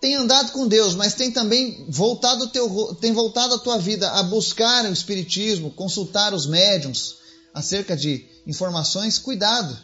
tem 0.00 0.14
andado 0.14 0.52
com 0.52 0.66
Deus, 0.66 0.94
mas 0.94 1.14
tem 1.14 1.30
também 1.30 1.84
voltado, 1.90 2.48
teu, 2.48 2.94
tem 2.94 3.12
voltado 3.12 3.54
a 3.54 3.58
tua 3.58 3.78
vida 3.78 4.10
a 4.12 4.22
buscar 4.22 4.86
o 4.86 4.92
espiritismo, 4.92 5.70
consultar 5.72 6.32
os 6.32 6.46
médiums 6.46 7.16
acerca 7.52 7.94
de 7.94 8.26
informações, 8.46 9.18
cuidado. 9.18 9.78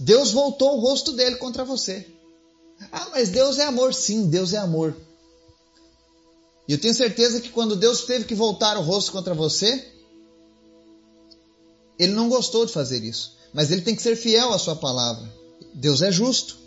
Deus 0.00 0.32
voltou 0.32 0.76
o 0.76 0.80
rosto 0.80 1.12
dele 1.12 1.36
contra 1.36 1.64
você. 1.64 2.06
Ah, 2.90 3.08
mas 3.10 3.28
Deus 3.28 3.58
é 3.58 3.64
amor. 3.64 3.94
Sim, 3.94 4.28
Deus 4.28 4.52
é 4.52 4.58
amor. 4.58 4.96
E 6.68 6.72
eu 6.72 6.78
tenho 6.78 6.94
certeza 6.94 7.40
que 7.40 7.50
quando 7.50 7.76
Deus 7.76 8.02
teve 8.02 8.24
que 8.24 8.34
voltar 8.34 8.76
o 8.76 8.82
rosto 8.82 9.12
contra 9.12 9.34
você, 9.34 9.92
ele 11.98 12.12
não 12.12 12.28
gostou 12.28 12.66
de 12.66 12.72
fazer 12.72 13.04
isso. 13.04 13.36
Mas 13.52 13.70
ele 13.70 13.82
tem 13.82 13.94
que 13.94 14.02
ser 14.02 14.16
fiel 14.16 14.52
à 14.52 14.58
sua 14.58 14.76
palavra. 14.76 15.32
Deus 15.72 16.02
é 16.02 16.10
justo. 16.10 16.58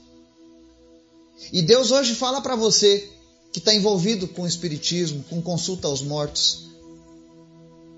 E 1.51 1.62
Deus 1.62 1.91
hoje 1.91 2.15
fala 2.15 2.41
para 2.41 2.56
você 2.56 3.10
que 3.51 3.60
está 3.60 3.74
envolvido 3.74 4.27
com 4.27 4.44
o 4.44 4.48
Espiritismo, 4.48 5.24
com 5.29 5.41
consulta 5.41 5.88
aos 5.88 6.01
mortos, 6.01 6.68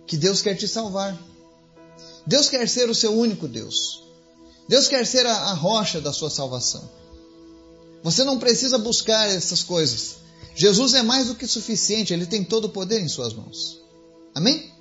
que 0.07 0.15
Deus 0.17 0.41
quer 0.41 0.55
te 0.55 0.67
salvar. 0.67 1.17
Deus 2.25 2.49
quer 2.49 2.67
ser 2.67 2.89
o 2.89 2.95
seu 2.95 3.13
único 3.13 3.47
Deus. 3.47 4.03
Deus 4.67 4.87
quer 4.87 5.05
ser 5.05 5.25
a, 5.25 5.33
a 5.33 5.53
rocha 5.53 5.99
da 5.99 6.13
sua 6.13 6.29
salvação. 6.29 6.89
Você 8.03 8.23
não 8.23 8.39
precisa 8.39 8.77
buscar 8.77 9.29
essas 9.29 9.63
coisas. 9.63 10.20
Jesus 10.55 10.93
é 10.93 11.01
mais 11.01 11.27
do 11.27 11.35
que 11.35 11.47
suficiente, 11.47 12.13
ele 12.13 12.25
tem 12.25 12.43
todo 12.43 12.65
o 12.65 12.69
poder 12.69 13.01
em 13.01 13.07
suas 13.07 13.33
mãos. 13.33 13.81
Amém? 14.35 14.71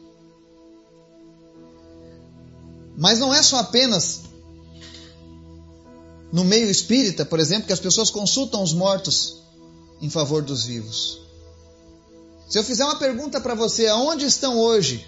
Mas 2.96 3.18
não 3.18 3.32
é 3.32 3.42
só 3.42 3.58
apenas 3.58 4.22
no 6.32 6.44
meio 6.44 6.70
espírita, 6.70 7.24
por 7.24 7.40
exemplo, 7.40 7.66
que 7.66 7.72
as 7.72 7.80
pessoas 7.80 8.10
consultam 8.10 8.62
os 8.62 8.72
mortos 8.72 9.42
em 10.00 10.10
favor 10.10 10.42
dos 10.42 10.64
vivos. 10.64 11.20
Se 12.48 12.58
eu 12.58 12.64
fizer 12.64 12.84
uma 12.84 12.98
pergunta 12.98 13.40
para 13.40 13.54
você, 13.54 13.86
aonde 13.86 14.24
estão 14.24 14.58
hoje 14.58 15.06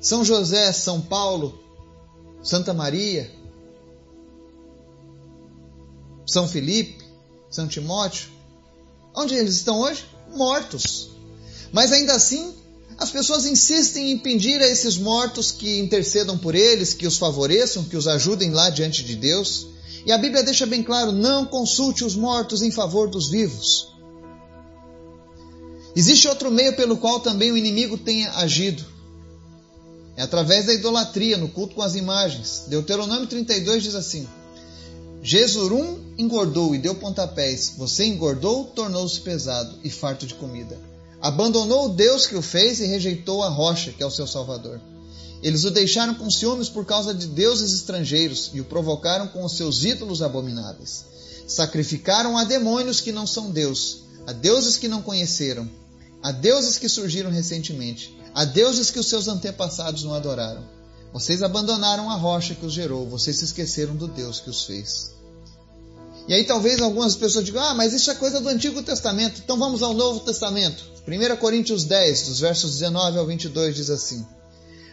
São 0.00 0.24
José, 0.24 0.72
São 0.72 1.00
Paulo, 1.00 1.58
Santa 2.42 2.74
Maria, 2.74 3.30
São 6.26 6.46
Felipe, 6.46 7.04
são 7.50 7.66
Timóteo, 7.66 8.28
onde 9.14 9.34
eles 9.34 9.54
estão 9.54 9.80
hoje? 9.80 10.04
Mortos. 10.34 11.10
Mas 11.72 11.92
ainda 11.92 12.14
assim, 12.14 12.54
as 12.98 13.10
pessoas 13.10 13.46
insistem 13.46 14.10
em 14.10 14.18
pedir 14.18 14.60
a 14.60 14.66
esses 14.66 14.96
mortos 14.96 15.52
que 15.52 15.78
intercedam 15.78 16.36
por 16.36 16.54
eles, 16.54 16.94
que 16.94 17.06
os 17.06 17.16
favoreçam, 17.16 17.84
que 17.84 17.96
os 17.96 18.08
ajudem 18.08 18.50
lá 18.50 18.70
diante 18.70 19.04
de 19.04 19.14
Deus. 19.14 19.68
E 20.04 20.10
a 20.10 20.18
Bíblia 20.18 20.42
deixa 20.42 20.66
bem 20.66 20.82
claro: 20.82 21.12
não 21.12 21.46
consulte 21.46 22.04
os 22.04 22.16
mortos 22.16 22.62
em 22.62 22.70
favor 22.70 23.08
dos 23.08 23.30
vivos. 23.30 23.88
Existe 25.94 26.28
outro 26.28 26.50
meio 26.50 26.74
pelo 26.76 26.96
qual 26.96 27.20
também 27.20 27.52
o 27.52 27.56
inimigo 27.56 27.96
tem 27.96 28.26
agido. 28.26 28.84
É 30.16 30.22
através 30.22 30.66
da 30.66 30.74
idolatria, 30.74 31.36
no 31.36 31.48
culto 31.48 31.76
com 31.76 31.82
as 31.82 31.94
imagens. 31.94 32.64
Deuteronômio 32.66 33.28
32 33.28 33.84
diz 33.84 33.94
assim: 33.94 34.26
Jesurum 35.22 36.07
engordou 36.18 36.74
e 36.74 36.78
deu 36.78 36.96
pontapés. 36.96 37.72
Você 37.78 38.04
engordou, 38.04 38.64
tornou-se 38.64 39.20
pesado 39.20 39.78
e 39.84 39.88
farto 39.88 40.26
de 40.26 40.34
comida. 40.34 40.76
Abandonou 41.20 41.86
o 41.86 41.88
Deus 41.88 42.26
que 42.26 42.34
o 42.36 42.42
fez 42.42 42.80
e 42.80 42.86
rejeitou 42.86 43.42
a 43.42 43.48
rocha, 43.48 43.92
que 43.92 44.02
é 44.02 44.06
o 44.06 44.10
seu 44.10 44.26
Salvador. 44.26 44.80
Eles 45.42 45.64
o 45.64 45.70
deixaram 45.70 46.14
com 46.14 46.28
ciúmes 46.28 46.68
por 46.68 46.84
causa 46.84 47.14
de 47.14 47.28
deuses 47.28 47.72
estrangeiros 47.72 48.50
e 48.52 48.60
o 48.60 48.64
provocaram 48.64 49.28
com 49.28 49.44
os 49.44 49.56
seus 49.56 49.84
ídolos 49.84 50.20
abomináveis. 50.20 51.04
Sacrificaram 51.46 52.36
a 52.36 52.44
demônios 52.44 53.00
que 53.00 53.12
não 53.12 53.26
são 53.26 53.50
Deus, 53.50 54.00
a 54.26 54.32
deuses 54.32 54.76
que 54.76 54.88
não 54.88 55.00
conheceram, 55.00 55.68
a 56.22 56.32
deuses 56.32 56.76
que 56.76 56.88
surgiram 56.88 57.30
recentemente, 57.30 58.16
a 58.34 58.44
deuses 58.44 58.90
que 58.90 58.98
os 58.98 59.06
seus 59.06 59.28
antepassados 59.28 60.02
não 60.02 60.12
adoraram. 60.12 60.64
Vocês 61.12 61.42
abandonaram 61.42 62.10
a 62.10 62.16
rocha 62.16 62.54
que 62.54 62.66
os 62.66 62.72
gerou, 62.72 63.06
vocês 63.06 63.38
se 63.38 63.44
esqueceram 63.44 63.96
do 63.96 64.08
Deus 64.08 64.40
que 64.40 64.50
os 64.50 64.64
fez. 64.64 65.17
E 66.28 66.34
aí 66.34 66.44
talvez 66.44 66.80
algumas 66.80 67.16
pessoas 67.16 67.44
digam: 67.44 67.62
"Ah, 67.62 67.74
mas 67.74 67.94
isso 67.94 68.10
é 68.10 68.14
coisa 68.14 68.40
do 68.40 68.48
Antigo 68.48 68.82
Testamento". 68.82 69.40
Então 69.42 69.58
vamos 69.58 69.82
ao 69.82 69.94
Novo 69.94 70.20
Testamento. 70.20 70.84
1 71.06 71.36
Coríntios 71.36 71.84
10, 71.84 72.28
dos 72.28 72.40
versos 72.40 72.72
19 72.72 73.18
ao 73.18 73.26
22 73.26 73.74
diz 73.74 73.88
assim: 73.88 74.26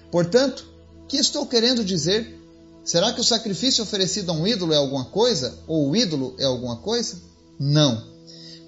Portanto, 0.10 0.66
que 1.08 1.18
estou 1.18 1.46
querendo 1.46 1.84
dizer? 1.84 2.40
Será 2.86 3.12
que 3.12 3.20
o 3.20 3.24
sacrifício 3.24 3.84
oferecido 3.84 4.32
a 4.32 4.36
um 4.36 4.48
ídolo 4.48 4.72
é 4.72 4.78
alguma 4.78 5.06
coisa? 5.06 5.58
Ou 5.68 5.90
o 5.90 5.96
ídolo 5.96 6.36
é 6.40 6.46
alguma 6.46 6.78
coisa? 6.78 7.20
Não. 7.60 8.02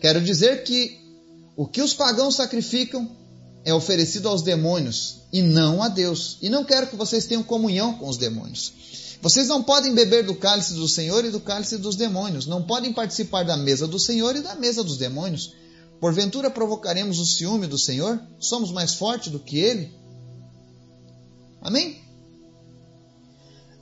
Quero 0.01 0.19
dizer 0.19 0.63
que 0.63 0.97
o 1.55 1.67
que 1.67 1.81
os 1.81 1.93
pagãos 1.93 2.35
sacrificam 2.35 3.09
é 3.63 3.73
oferecido 3.73 4.27
aos 4.27 4.41
demônios 4.41 5.17
e 5.31 5.41
não 5.41 5.83
a 5.83 5.87
Deus. 5.87 6.37
E 6.41 6.49
não 6.49 6.63
quero 6.63 6.87
que 6.87 6.95
vocês 6.95 7.25
tenham 7.25 7.43
comunhão 7.43 7.93
com 7.93 8.07
os 8.07 8.17
demônios. 8.17 8.73
Vocês 9.21 9.47
não 9.47 9.63
podem 9.63 9.93
beber 9.93 10.25
do 10.25 10.35
cálice 10.35 10.73
do 10.73 10.87
Senhor 10.87 11.25
e 11.25 11.31
do 11.31 11.39
cálice 11.39 11.77
dos 11.77 11.95
demônios. 11.95 12.45
Não 12.45 12.61
podem 12.61 12.93
participar 12.93 13.43
da 13.43 13.57
mesa 13.57 13.87
do 13.87 13.99
Senhor 13.99 14.35
e 14.35 14.41
da 14.41 14.55
mesa 14.55 14.83
dos 14.83 14.97
demônios. 14.97 15.53
Porventura 15.99 16.51
provocaremos 16.51 17.19
o 17.19 17.25
ciúme 17.25 17.65
do 17.65 17.77
Senhor? 17.77 18.21
Somos 18.39 18.71
mais 18.71 18.93
fortes 18.93 19.31
do 19.31 19.39
que 19.39 19.57
ele? 19.57 19.91
Amém? 21.61 21.99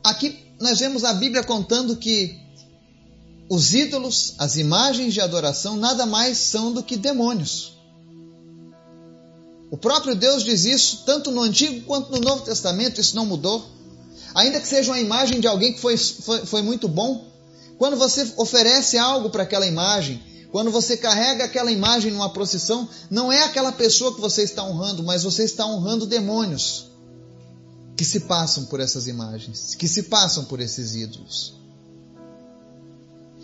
Aqui 0.03 0.39
nós 0.59 0.79
vemos 0.79 1.03
a 1.03 1.13
Bíblia 1.13 1.43
contando 1.43 1.97
que 1.97 2.39
os 3.49 3.73
ídolos, 3.73 4.35
as 4.37 4.55
imagens 4.55 5.13
de 5.13 5.21
adoração, 5.21 5.75
nada 5.75 6.05
mais 6.05 6.37
são 6.37 6.71
do 6.71 6.81
que 6.81 6.95
demônios. 6.95 7.73
O 9.69 9.77
próprio 9.77 10.15
Deus 10.15 10.43
diz 10.43 10.63
isso, 10.63 11.03
tanto 11.05 11.31
no 11.31 11.41
Antigo 11.41 11.85
quanto 11.85 12.11
no 12.11 12.19
Novo 12.19 12.43
Testamento, 12.43 13.01
isso 13.01 13.15
não 13.15 13.25
mudou. 13.25 13.74
Ainda 14.35 14.59
que 14.59 14.67
seja 14.67 14.91
uma 14.91 14.99
imagem 14.99 15.39
de 15.39 15.47
alguém 15.47 15.71
que 15.71 15.79
foi, 15.79 15.95
foi, 15.95 16.45
foi 16.45 16.61
muito 16.61 16.89
bom, 16.89 17.25
quando 17.77 17.95
você 17.95 18.33
oferece 18.35 18.97
algo 18.97 19.29
para 19.29 19.43
aquela 19.43 19.65
imagem, 19.65 20.21
quando 20.51 20.71
você 20.71 20.97
carrega 20.97 21.45
aquela 21.45 21.71
imagem 21.71 22.11
numa 22.11 22.29
procissão, 22.29 22.87
não 23.09 23.31
é 23.31 23.43
aquela 23.43 23.71
pessoa 23.71 24.13
que 24.13 24.19
você 24.19 24.43
está 24.43 24.63
honrando, 24.63 25.03
mas 25.03 25.23
você 25.23 25.43
está 25.43 25.65
honrando 25.65 26.05
demônios 26.05 26.91
que 27.95 28.03
se 28.03 28.21
passam 28.21 28.65
por 28.65 28.81
essas 28.81 29.07
imagens, 29.07 29.73
que 29.73 29.87
se 29.87 30.03
passam 30.03 30.43
por 30.43 30.59
esses 30.59 30.95
ídolos. 30.95 31.55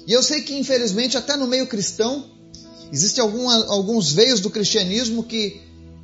E 0.05 0.11
eu 0.11 0.21
sei 0.21 0.41
que, 0.41 0.57
infelizmente, 0.57 1.17
até 1.17 1.37
no 1.37 1.47
meio 1.47 1.67
cristão, 1.67 2.25
existem 2.91 3.23
alguns 3.23 4.11
veios 4.11 4.41
do 4.41 4.49
cristianismo 4.49 5.23
que, 5.23 5.61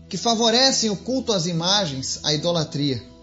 que 0.08 0.18
favorecem 0.18 0.90
o 0.90 0.96
culto 0.96 1.34
às 1.34 1.46
imagens, 1.46 2.20
a 2.24 2.34
idolatria. 2.34 3.17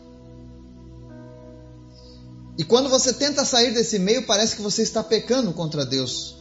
E 2.56 2.64
quando 2.64 2.88
você 2.88 3.12
tenta 3.12 3.44
sair 3.44 3.72
desse 3.72 3.98
meio, 3.98 4.26
parece 4.26 4.56
que 4.56 4.62
você 4.62 4.82
está 4.82 5.02
pecando 5.02 5.52
contra 5.52 5.84
Deus. 5.84 6.36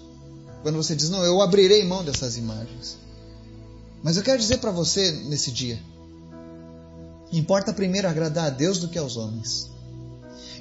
Quando 0.61 0.75
você 0.75 0.95
diz, 0.95 1.09
não, 1.09 1.23
eu 1.23 1.41
abrirei 1.41 1.83
mão 1.83 2.03
dessas 2.03 2.37
imagens. 2.37 2.97
Mas 4.03 4.17
eu 4.17 4.23
quero 4.23 4.37
dizer 4.37 4.57
para 4.57 4.71
você 4.71 5.11
nesse 5.11 5.51
dia: 5.51 5.81
importa 7.31 7.73
primeiro 7.73 8.07
agradar 8.07 8.47
a 8.47 8.49
Deus 8.49 8.77
do 8.77 8.89
que 8.89 8.97
aos 8.97 9.17
homens. 9.17 9.69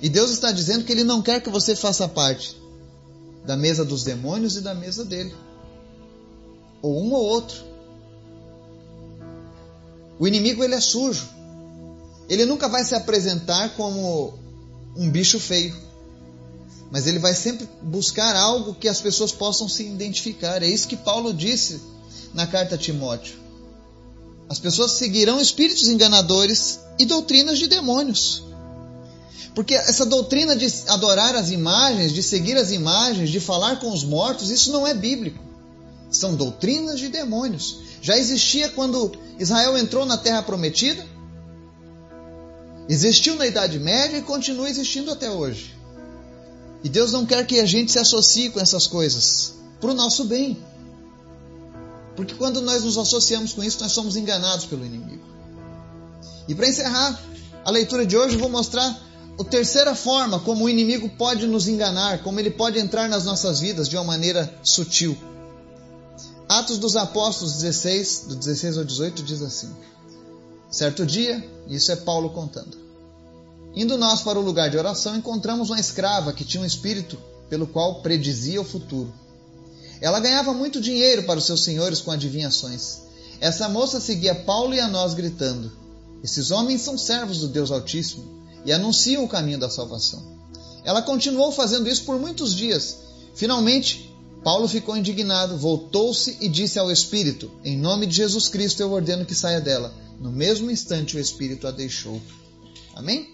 E 0.01 0.09
Deus 0.09 0.31
está 0.31 0.51
dizendo 0.51 0.85
que 0.85 0.93
Ele 0.93 1.05
não 1.05 1.21
quer 1.21 1.41
que 1.41 1.51
você 1.51 1.77
faça 1.77 2.09
parte 2.09 2.61
da 3.45 3.57
mesa 3.57 3.85
dos 3.85 4.05
demônios 4.05 4.57
e 4.57 4.61
da 4.61 4.75
mesa 4.75 5.05
dele. 5.05 5.35
Ou 6.81 7.01
um 7.01 7.13
ou 7.13 7.25
outro. 7.25 7.63
O 10.19 10.27
inimigo 10.27 10.63
ele 10.63 10.75
é 10.75 10.81
sujo. 10.81 11.29
Ele 12.29 12.45
nunca 12.45 12.69
vai 12.69 12.85
se 12.85 12.95
apresentar 12.95 13.77
como 13.77 14.39
um 14.97 15.11
bicho 15.11 15.39
feio. 15.39 15.75
Mas 16.91 17.07
ele 17.07 17.19
vai 17.19 17.35
sempre 17.35 17.69
buscar 17.83 18.37
algo 18.37 18.75
que 18.75 18.89
as 18.89 19.01
pessoas 19.01 19.33
possam 19.33 19.69
se 19.69 19.83
identificar. 19.83 20.63
É 20.63 20.69
isso 20.69 20.89
que 20.89 20.97
Paulo 20.97 21.33
disse 21.33 21.81
na 22.35 22.47
carta 22.47 22.75
a 22.75 22.79
Timóteo. 22.79 23.35
As 24.49 24.59
pessoas 24.59 24.93
seguirão 24.93 25.41
espíritos 25.41 25.89
enganadores 25.89 26.81
e 26.99 27.07
doutrinas 27.07 27.59
de 27.59 27.67
demônios. 27.67 28.43
Porque 29.55 29.75
essa 29.75 30.05
doutrina 30.05 30.57
de 30.57 30.67
adorar 30.89 31.35
as 31.35 31.51
imagens, 31.51 32.13
de 32.13 32.23
seguir 32.23 32.57
as 32.57 32.71
imagens, 32.71 33.31
de 33.31 33.41
falar 33.41 33.81
com 33.81 33.93
os 33.93 34.05
mortos, 34.05 34.51
isso 34.51 34.73
não 34.73 34.87
é 34.87 34.95
bíblico. 34.95 35.43
São 36.11 36.35
doutrinas 36.35 36.99
de 36.99 37.09
demônios. 37.09 37.79
Já 38.03 38.19
existia 38.19 38.69
quando 38.69 39.13
Israel 39.39 39.77
entrou 39.79 40.05
na 40.05 40.17
terra 40.17 40.43
prometida, 40.43 41.07
existiu 42.89 43.37
na 43.37 43.47
Idade 43.47 43.79
Média 43.79 44.19
e 44.19 44.23
continua 44.23 44.69
existindo 44.69 45.11
até 45.11 45.31
hoje. 45.31 45.75
E 46.85 46.89
Deus 46.89 47.13
não 47.13 47.25
quer 47.25 47.47
que 47.47 47.61
a 47.61 47.67
gente 47.67 47.93
se 47.93 47.99
associe 47.99 48.51
com 48.51 48.61
essas 48.61 48.87
coisas 48.87 49.55
para 49.81 49.91
o 49.91 49.95
nosso 49.95 50.25
bem. 50.25 50.63
Porque 52.17 52.35
quando 52.35 52.61
nós 52.61 52.85
nos 52.85 52.99
associamos 52.99 53.53
com 53.53 53.63
isso, 53.63 53.81
nós 53.81 53.93
somos 53.93 54.17
enganados 54.17 54.67
pelo 54.67 54.85
inimigo. 54.85 55.25
E 56.49 56.55
para 56.55 56.69
encerrar 56.69 57.21
a 57.65 57.71
leitura 57.71 58.05
de 58.05 58.17
hoje, 58.17 58.37
vou 58.37 58.49
mostrar 58.49 59.01
a 59.39 59.45
terceira 59.45 59.95
forma 59.95 60.41
como 60.41 60.65
o 60.65 60.69
inimigo 60.69 61.09
pode 61.11 61.47
nos 61.47 61.69
enganar, 61.69 62.23
como 62.23 62.39
ele 62.39 62.51
pode 62.51 62.79
entrar 62.79 63.09
nas 63.09 63.25
nossas 63.25 63.61
vidas 63.61 63.89
de 63.89 63.97
uma 63.97 64.05
maneira 64.05 64.53
sutil. 64.63 65.17
Atos 66.49 66.79
dos 66.79 66.97
Apóstolos 66.97 67.55
16, 67.55 68.25
do 68.29 68.37
16 68.37 68.79
ao 68.79 68.85
18, 68.85 69.23
diz 69.23 69.41
assim: 69.41 69.71
Certo 70.73 71.05
dia, 71.05 71.47
isso 71.69 71.93
é 71.93 71.97
Paulo 71.97 72.31
contando. 72.31 72.79
Indo 73.77 73.99
nós 73.99 74.23
para 74.23 74.39
o 74.39 74.43
lugar 74.43 74.71
de 74.71 74.79
oração, 74.79 75.15
encontramos 75.15 75.69
uma 75.69 75.79
escrava 75.79 76.33
que 76.33 76.47
tinha 76.47 76.63
um 76.63 76.67
espírito 76.67 77.19
pelo 77.51 77.67
qual 77.67 78.01
predizia 78.01 78.59
o 78.59 78.65
futuro. 78.65 79.13
Ela 80.01 80.19
ganhava 80.19 80.55
muito 80.55 80.81
dinheiro 80.81 81.25
para 81.25 81.39
os 81.39 81.45
seus 81.45 81.63
senhores 81.63 82.01
com 82.01 82.11
adivinhações. 82.11 83.03
Essa 83.39 83.69
moça 83.69 84.01
seguia 84.01 84.35
Paulo 84.35 84.73
e 84.75 84.81
a 84.81 84.89
nós 84.89 85.13
gritando: 85.13 85.71
Esses 86.25 86.51
homens 86.51 86.81
são 86.81 86.97
servos 86.97 87.41
do 87.41 87.49
Deus 87.49 87.71
Altíssimo 87.71 88.43
e 88.65 88.73
anunciam 88.73 89.25
o 89.25 89.29
caminho 89.29 89.59
da 89.59 89.69
salvação. 89.69 90.23
Ela 90.85 91.03
continuou 91.03 91.53
fazendo 91.53 91.89
isso 91.89 92.05
por 92.05 92.19
muitos 92.19 92.55
dias. 92.55 92.97
Finalmente, 93.35 94.11
Paulo 94.43 94.67
ficou 94.67 94.97
indignado, 94.97 95.59
voltou-se 95.59 96.39
e 96.41 96.49
disse 96.49 96.79
ao 96.79 96.91
Espírito: 96.91 97.51
Em 97.63 97.77
nome 97.77 98.07
de 98.07 98.17
Jesus 98.17 98.49
Cristo 98.49 98.81
eu 98.81 98.91
ordeno 98.91 99.27
que 99.27 99.35
saia 99.35 99.61
dela. 99.61 99.93
No 100.23 100.31
mesmo 100.31 100.71
instante 100.71 101.17
o 101.17 101.21
Espírito 101.21 101.67
a 101.67 101.73
deixou. 101.73 102.23
Amém? 102.95 103.29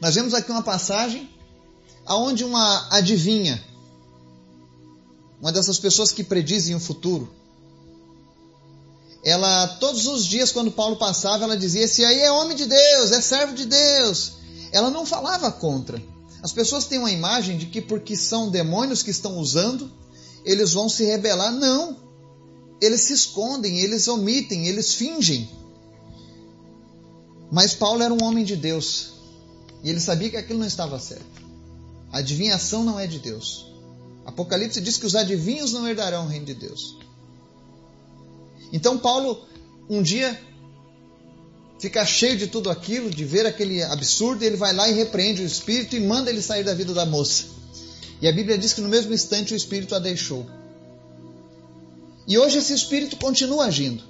Nós 0.00 0.14
vemos 0.14 0.32
aqui 0.32 0.52
uma 0.52 0.62
passagem 0.62 1.28
aonde 2.06 2.44
uma 2.44 2.86
adivinha, 2.88 3.60
uma 5.40 5.50
dessas 5.50 5.76
pessoas 5.76 6.12
que 6.12 6.22
predizem 6.22 6.76
o 6.76 6.80
futuro, 6.80 7.28
ela 9.24 9.66
todos 9.80 10.06
os 10.06 10.24
dias 10.24 10.52
quando 10.52 10.70
Paulo 10.70 10.94
passava, 10.94 11.42
ela 11.42 11.56
dizia: 11.56 11.82
"Esse 11.82 12.04
aí 12.04 12.20
é 12.20 12.30
homem 12.30 12.56
de 12.56 12.66
Deus, 12.66 13.10
é 13.10 13.20
servo 13.20 13.54
de 13.54 13.66
Deus". 13.66 14.34
Ela 14.70 14.88
não 14.88 15.04
falava 15.04 15.50
contra. 15.50 16.00
As 16.40 16.52
pessoas 16.52 16.86
têm 16.86 17.00
uma 17.00 17.10
imagem 17.10 17.58
de 17.58 17.66
que 17.66 17.80
porque 17.80 18.16
são 18.16 18.48
demônios 18.48 19.02
que 19.02 19.10
estão 19.10 19.36
usando, 19.38 19.90
eles 20.44 20.72
vão 20.72 20.88
se 20.88 21.04
rebelar. 21.04 21.50
Não. 21.50 22.07
Eles 22.80 23.02
se 23.02 23.12
escondem, 23.12 23.78
eles 23.78 24.06
omitem, 24.06 24.66
eles 24.66 24.94
fingem. 24.94 25.48
Mas 27.50 27.74
Paulo 27.74 28.02
era 28.02 28.12
um 28.12 28.22
homem 28.22 28.44
de 28.44 28.56
Deus. 28.56 29.14
E 29.82 29.90
ele 29.90 30.00
sabia 30.00 30.30
que 30.30 30.36
aquilo 30.36 30.58
não 30.58 30.66
estava 30.66 30.98
certo. 30.98 31.24
A 32.12 32.18
adivinhação 32.18 32.84
não 32.84 32.98
é 32.98 33.06
de 33.06 33.18
Deus. 33.18 33.66
Apocalipse 34.24 34.80
diz 34.80 34.98
que 34.98 35.06
os 35.06 35.14
adivinhos 35.14 35.72
não 35.72 35.88
herdarão 35.88 36.26
o 36.26 36.28
reino 36.28 36.46
de 36.46 36.54
Deus. 36.54 36.98
Então 38.72 38.98
Paulo 38.98 39.46
um 39.88 40.02
dia 40.02 40.38
fica 41.78 42.04
cheio 42.04 42.36
de 42.36 42.46
tudo 42.46 42.70
aquilo, 42.70 43.08
de 43.08 43.24
ver 43.24 43.46
aquele 43.46 43.82
absurdo, 43.82 44.42
e 44.42 44.46
ele 44.46 44.56
vai 44.56 44.74
lá 44.74 44.88
e 44.88 44.92
repreende 44.92 45.42
o 45.42 45.46
espírito 45.46 45.96
e 45.96 46.00
manda 46.00 46.30
ele 46.30 46.42
sair 46.42 46.64
da 46.64 46.74
vida 46.74 46.92
da 46.92 47.06
moça. 47.06 47.44
E 48.20 48.28
a 48.28 48.32
Bíblia 48.32 48.58
diz 48.58 48.72
que 48.72 48.80
no 48.80 48.88
mesmo 48.88 49.14
instante 49.14 49.54
o 49.54 49.56
espírito 49.56 49.94
a 49.94 49.98
deixou. 49.98 50.44
E 52.28 52.36
hoje 52.38 52.58
esse 52.58 52.74
espírito 52.74 53.16
continua 53.16 53.64
agindo. 53.64 54.04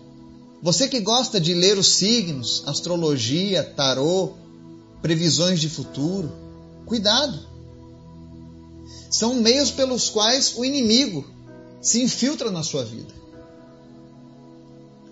Você 0.60 0.88
que 0.88 0.98
gosta 0.98 1.40
de 1.40 1.54
ler 1.54 1.78
os 1.78 1.86
signos, 1.94 2.64
astrologia, 2.66 3.62
tarô, 3.62 4.32
previsões 5.00 5.60
de 5.60 5.68
futuro, 5.68 6.32
cuidado. 6.84 7.38
São 9.08 9.34
meios 9.34 9.70
pelos 9.70 10.10
quais 10.10 10.56
o 10.56 10.64
inimigo 10.64 11.24
se 11.80 12.02
infiltra 12.02 12.50
na 12.50 12.64
sua 12.64 12.84
vida. 12.84 13.14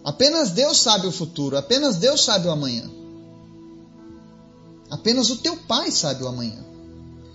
Apenas 0.02 0.50
Deus 0.50 0.80
sabe 0.80 1.06
o 1.06 1.12
futuro, 1.12 1.56
apenas 1.56 1.96
Deus 1.96 2.24
sabe 2.24 2.48
o 2.48 2.50
amanhã. 2.50 2.90
Apenas 4.90 5.30
o 5.30 5.36
teu 5.36 5.56
pai 5.56 5.92
sabe 5.92 6.24
o 6.24 6.28
amanhã. 6.28 6.64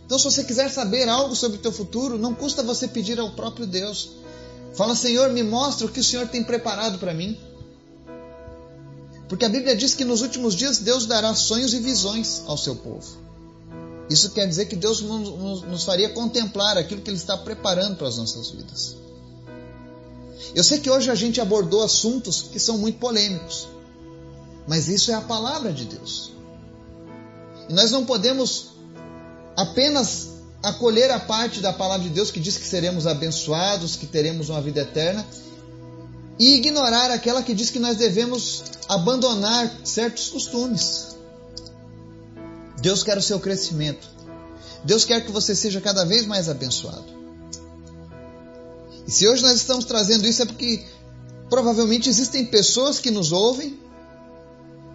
Então, 0.06 0.20
se 0.20 0.26
você 0.26 0.44
quiser 0.44 0.70
saber 0.70 1.08
algo 1.08 1.34
sobre 1.34 1.58
o 1.58 1.62
teu 1.62 1.72
futuro, 1.72 2.18
não 2.18 2.34
custa 2.34 2.62
você 2.62 2.90
pedir 2.90 3.18
ao 3.18 3.32
próprio 3.32 3.66
Deus. 3.66 4.21
Fala, 4.74 4.96
Senhor, 4.96 5.30
me 5.32 5.44
mostra 5.44 5.86
o 5.86 5.90
que 5.90 6.00
o 6.00 6.04
Senhor 6.04 6.28
tem 6.28 6.44
preparado 6.44 6.98
para 6.98 7.14
mim. 7.14 7.38
Porque 9.28 9.46
a 9.46 9.50
Bíblia 9.50 9.76
diz 9.76 9.94
que 9.94 10.04
nos 10.04 10.22
últimos 10.22 10.56
dias 10.56 10.80
Deus 10.80 11.06
dará 11.06 11.34
sonhos 11.34 11.74
e 11.74 11.80
visões 11.80 12.44
ao 12.48 12.58
seu 12.58 12.76
povo. 12.76 13.18
Isso 14.10 14.32
quer 14.32 14.46
dizer 14.46 14.66
que 14.66 14.76
Deus 14.76 15.02
nos, 15.02 15.62
nos 15.64 15.84
faria 15.86 16.10
contemplar 16.10 16.78
aquilo 16.78 17.02
que 17.02 17.10
Ele 17.10 17.18
está 17.18 17.38
preparando 17.38 17.96
para 17.96 18.08
as 18.08 18.18
nossas 18.18 18.50
vidas. 18.50 18.98
Eu 20.54 20.64
sei 20.64 20.80
que 20.80 20.90
hoje 20.90 21.10
a 21.10 21.16
gente 21.16 21.40
abordou 21.40 21.82
assuntos 21.82 22.42
que 22.42 22.60
são 22.60 22.78
muito 22.78 23.00
polêmicos, 23.00 23.70
mas 24.68 24.90
isso 24.90 25.12
é 25.12 25.14
a 25.14 25.22
palavra 25.22 25.72
de 25.72 25.86
Deus. 25.86 26.34
E 27.70 27.74
nós 27.74 27.90
não 27.90 28.06
podemos 28.06 28.72
apenas 29.56 30.28
acolher 30.64 31.10
a 31.12 31.20
parte 31.20 31.60
da 31.60 31.74
palavra 31.74 32.08
de 32.08 32.14
Deus 32.14 32.32
que 32.32 32.40
diz 32.40 32.58
que 32.58 32.66
seremos 32.66 33.08
abençoados, 33.08 33.96
que 33.96 34.06
teremos 34.06 34.50
uma 34.50 34.62
vida 34.62 34.82
eterna, 34.82 35.26
e 36.38 36.56
ignorar 36.56 37.12
aquela 37.12 37.44
que 37.44 37.54
diz 37.54 37.70
que 37.70 37.80
nós 37.80 37.98
devemos 37.98 38.64
abandonar 38.88 39.72
certos 39.84 40.30
costumes. 40.30 41.16
Deus 42.82 43.04
quer 43.04 43.18
o 43.18 43.22
seu 43.22 43.40
crescimento. 43.40 44.10
Deus 44.84 45.06
quer 45.06 45.24
que 45.24 45.32
você 45.32 45.56
seja 45.56 45.80
cada 45.80 46.04
vez 46.04 46.26
mais 46.26 46.50
abençoado. 46.50 47.06
E 49.06 49.12
se 49.12 49.28
hoje 49.28 49.44
nós 49.44 49.56
estamos 49.56 49.86
trazendo 49.86 50.28
isso 50.28 50.42
é 50.42 50.46
porque 50.46 50.84
provavelmente 51.50 52.10
existem 52.10 52.46
pessoas 52.46 52.98
que 52.98 53.12
nos 53.12 53.32
ouvem 53.32 53.80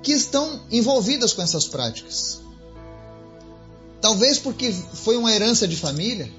que 0.03 0.13
estão 0.13 0.61
envolvidas 0.71 1.33
com 1.33 1.43
essas 1.43 1.67
práticas. 1.67 2.41
Talvez 4.01 4.39
porque 4.39 4.73
foi 4.73 5.17
uma 5.17 5.33
herança 5.33 5.67
de 5.67 5.77
família, 5.77 6.31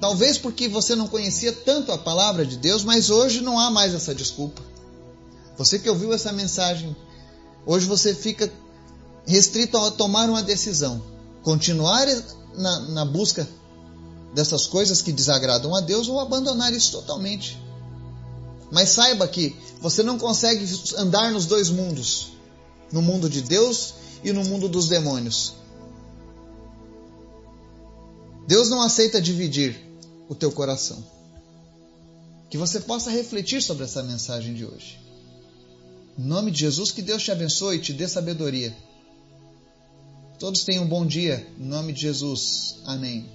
talvez 0.00 0.38
porque 0.38 0.68
você 0.68 0.94
não 0.94 1.08
conhecia 1.08 1.52
tanto 1.52 1.90
a 1.92 1.98
palavra 1.98 2.44
de 2.44 2.56
Deus, 2.56 2.84
mas 2.84 3.10
hoje 3.10 3.40
não 3.40 3.58
há 3.58 3.70
mais 3.70 3.94
essa 3.94 4.14
desculpa. 4.14 4.62
Você 5.56 5.78
que 5.78 5.88
ouviu 5.88 6.12
essa 6.12 6.32
mensagem, 6.32 6.94
hoje 7.66 7.86
você 7.86 8.14
fica 8.14 8.52
restrito 9.26 9.76
a 9.76 9.90
tomar 9.90 10.28
uma 10.28 10.42
decisão: 10.42 11.02
continuar 11.42 12.06
na, 12.54 12.80
na 12.90 13.04
busca 13.04 13.48
dessas 14.34 14.66
coisas 14.66 15.02
que 15.02 15.12
desagradam 15.12 15.74
a 15.74 15.80
Deus 15.80 16.08
ou 16.08 16.20
abandonar 16.20 16.72
isso 16.72 16.92
totalmente. 16.92 17.60
Mas 18.70 18.88
saiba 18.90 19.28
que 19.28 19.54
você 19.80 20.02
não 20.02 20.18
consegue 20.18 20.66
andar 20.96 21.30
nos 21.30 21.44
dois 21.46 21.68
mundos, 21.68 22.32
no 22.90 23.02
mundo 23.02 23.28
de 23.28 23.42
Deus 23.42 23.94
e 24.24 24.32
no 24.32 24.44
mundo 24.44 24.68
dos 24.68 24.88
demônios. 24.88 25.61
Deus 28.46 28.68
não 28.68 28.82
aceita 28.82 29.20
dividir 29.20 29.80
o 30.28 30.34
teu 30.34 30.50
coração. 30.50 31.02
Que 32.50 32.58
você 32.58 32.80
possa 32.80 33.10
refletir 33.10 33.62
sobre 33.62 33.84
essa 33.84 34.02
mensagem 34.02 34.54
de 34.54 34.64
hoje. 34.64 34.98
Em 36.18 36.24
nome 36.24 36.50
de 36.50 36.60
Jesus, 36.60 36.90
que 36.90 37.00
Deus 37.00 37.22
te 37.22 37.30
abençoe 37.30 37.76
e 37.76 37.80
te 37.80 37.92
dê 37.92 38.06
sabedoria. 38.06 38.76
Todos 40.38 40.64
tenham 40.64 40.84
um 40.84 40.88
bom 40.88 41.06
dia. 41.06 41.46
Em 41.58 41.64
nome 41.64 41.92
de 41.92 42.02
Jesus. 42.02 42.76
Amém. 42.84 43.26